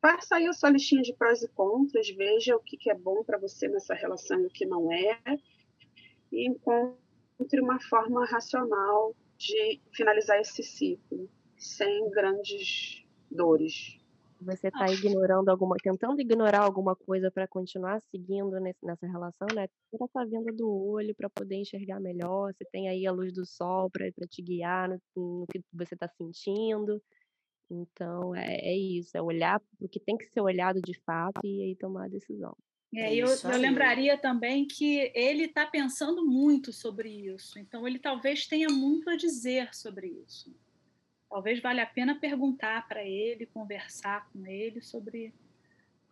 faça 0.00 0.36
aí 0.36 0.46
a 0.46 0.52
sua 0.52 0.70
listinha 0.70 1.02
de 1.02 1.14
prós 1.14 1.42
e 1.42 1.48
contras, 1.48 2.08
veja 2.10 2.56
o 2.56 2.60
que, 2.60 2.76
que 2.76 2.90
é 2.90 2.94
bom 2.94 3.22
para 3.24 3.38
você 3.38 3.68
nessa 3.68 3.94
relação 3.94 4.40
e 4.40 4.46
o 4.46 4.50
que 4.50 4.66
não 4.66 4.90
é, 4.92 5.18
e 6.32 6.48
encontre 6.48 7.60
uma 7.60 7.80
forma 7.80 8.24
racional 8.26 9.14
de 9.36 9.80
finalizar 9.92 10.38
esse 10.40 10.62
ciclo, 10.62 11.28
sem 11.56 12.10
grandes 12.10 13.04
dores. 13.30 13.98
Você 14.42 14.70
tá 14.70 14.86
ignorando 14.90 15.50
alguma, 15.50 15.76
tentando 15.82 16.18
ignorar 16.18 16.62
alguma 16.64 16.96
coisa 16.96 17.30
para 17.30 17.46
continuar 17.46 18.00
seguindo 18.00 18.58
nesse- 18.58 18.84
nessa 18.84 19.06
relação, 19.06 19.46
né? 19.54 19.68
Tira 19.90 20.04
essa 20.06 20.24
venda 20.24 20.50
do 20.50 20.66
olho 20.66 21.14
para 21.14 21.28
poder 21.28 21.56
enxergar 21.56 22.00
melhor. 22.00 22.54
Você 22.54 22.64
tem 22.72 22.88
aí 22.88 23.06
a 23.06 23.12
luz 23.12 23.34
do 23.34 23.44
sol 23.44 23.90
para 23.90 24.10
te 24.28 24.40
guiar 24.40 24.88
no, 24.88 24.98
no 25.14 25.46
que 25.46 25.60
você 25.74 25.94
está 25.94 26.08
sentindo. 26.08 27.02
Então, 27.70 28.34
é, 28.34 28.56
é 28.56 28.76
isso, 28.76 29.16
é 29.16 29.22
olhar 29.22 29.62
o 29.80 29.88
que 29.88 30.00
tem 30.00 30.16
que 30.16 30.26
ser 30.26 30.40
olhado 30.40 30.80
de 30.82 30.98
fato 31.00 31.40
e 31.44 31.62
aí 31.62 31.76
tomar 31.76 32.06
a 32.06 32.08
decisão. 32.08 32.56
E 32.92 32.98
É 32.98 33.04
aí 33.06 33.18
eu, 33.20 33.28
eu 33.28 33.58
lembraria 33.58 34.18
também 34.18 34.66
que 34.66 35.12
ele 35.14 35.44
está 35.44 35.64
pensando 35.66 36.26
muito 36.26 36.72
sobre 36.72 37.08
isso. 37.08 37.58
Então, 37.58 37.86
ele 37.86 37.98
talvez 37.98 38.46
tenha 38.46 38.68
muito 38.68 39.08
a 39.08 39.16
dizer 39.16 39.72
sobre 39.72 40.08
isso. 40.08 40.52
Talvez 41.30 41.60
valha 41.60 41.84
a 41.84 41.86
pena 41.86 42.18
perguntar 42.18 42.88
para 42.88 43.04
ele, 43.04 43.46
conversar 43.46 44.28
com 44.32 44.44
ele 44.44 44.82
sobre. 44.82 45.32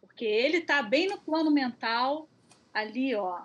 Porque 0.01 0.25
ele 0.25 0.59
está 0.59 0.81
bem 0.81 1.09
no 1.09 1.21
plano 1.21 1.51
mental, 1.51 2.29
ali, 2.73 3.17
ó, 3.17 3.43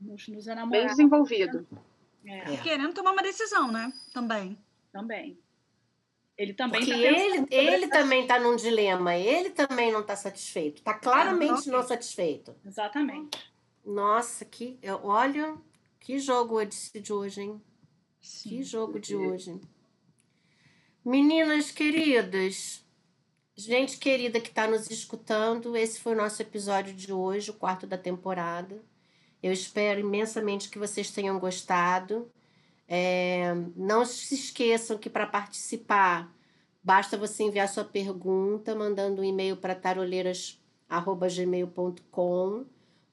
nos, 0.00 0.28
nos 0.28 0.44
Bem 0.44 0.52
enamorados. 0.52 0.90
desenvolvido. 0.92 1.66
É, 2.24 2.54
É. 2.54 2.56
Querendo 2.58 2.94
tomar 2.94 3.10
uma 3.10 3.22
decisão, 3.22 3.72
né? 3.72 3.92
Também. 4.14 4.56
também. 4.92 5.41
Ele 6.36 6.54
também 6.54 6.80
Porque 6.80 6.92
tá 6.92 6.98
ele, 6.98 7.46
ele 7.50 7.88
também 7.88 8.22
está 8.22 8.40
num 8.40 8.56
dilema, 8.56 9.14
ele 9.14 9.50
também 9.50 9.92
não 9.92 10.00
está 10.00 10.16
satisfeito, 10.16 10.78
está 10.78 10.94
claramente 10.94 11.60
ok. 11.60 11.72
não 11.72 11.82
satisfeito. 11.82 12.54
Exatamente. 12.64 13.38
Nossa, 13.84 14.44
que, 14.44 14.78
eu- 14.82 15.00
olha, 15.04 15.56
que 16.00 16.18
jogo 16.18 16.60
esse 16.60 16.98
de 17.00 17.12
hoje, 17.12 17.42
hein? 17.42 17.62
Que 18.20 18.26
Sim. 18.28 18.62
jogo 18.62 18.98
de 18.98 19.14
hoje. 19.14 19.60
Meninas 21.04 21.70
queridas, 21.70 22.84
gente 23.56 23.98
querida 23.98 24.40
que 24.40 24.48
está 24.48 24.66
nos 24.68 24.88
escutando, 24.90 25.76
esse 25.76 26.00
foi 26.00 26.12
o 26.12 26.16
nosso 26.16 26.40
episódio 26.40 26.94
de 26.94 27.12
hoje, 27.12 27.50
o 27.50 27.54
quarto 27.54 27.86
da 27.86 27.98
temporada. 27.98 28.80
Eu 29.42 29.52
espero 29.52 30.00
imensamente 30.00 30.68
que 30.70 30.78
vocês 30.78 31.10
tenham 31.10 31.38
gostado. 31.40 32.30
É, 32.94 33.54
não 33.74 34.04
se 34.04 34.34
esqueçam 34.34 34.98
que 34.98 35.08
para 35.08 35.26
participar, 35.26 36.30
basta 36.84 37.16
você 37.16 37.42
enviar 37.42 37.66
sua 37.66 37.84
pergunta 37.84 38.74
mandando 38.74 39.22
um 39.22 39.24
e-mail 39.24 39.56
para 39.56 39.74
taroleiras.gmail.com 39.74 42.66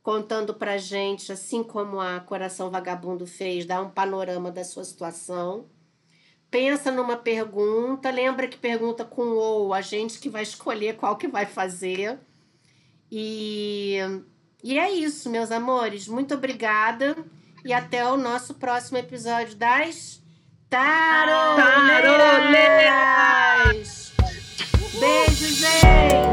contando 0.03 0.53
pra 0.53 0.77
gente, 0.77 1.31
assim 1.31 1.63
como 1.63 2.01
a 2.01 2.19
Coração 2.19 2.69
Vagabundo 2.69 3.25
fez, 3.25 3.65
dar 3.65 3.81
um 3.81 3.89
panorama 3.89 4.51
da 4.51 4.65
sua 4.65 4.83
situação. 4.83 5.67
Pensa 6.51 6.91
numa 6.91 7.15
pergunta, 7.15 8.11
lembra 8.11 8.49
que 8.49 8.57
pergunta 8.57 9.05
com 9.05 9.37
ou, 9.37 9.73
a 9.73 9.79
gente 9.79 10.19
que 10.19 10.29
vai 10.29 10.43
escolher 10.43 10.97
qual 10.97 11.15
que 11.15 11.29
vai 11.29 11.45
fazer. 11.45 12.19
E, 13.09 13.95
e 14.61 14.77
é 14.77 14.91
isso, 14.91 15.29
meus 15.29 15.51
amores. 15.51 16.05
Muito 16.05 16.33
obrigada 16.33 17.15
e 17.63 17.73
até 17.73 18.05
o 18.05 18.17
nosso 18.17 18.53
próximo 18.55 18.97
episódio 18.97 19.55
das 19.55 20.21
Taroleiras! 20.69 21.59
Beijo, 24.99 25.47
gente! 25.55 26.28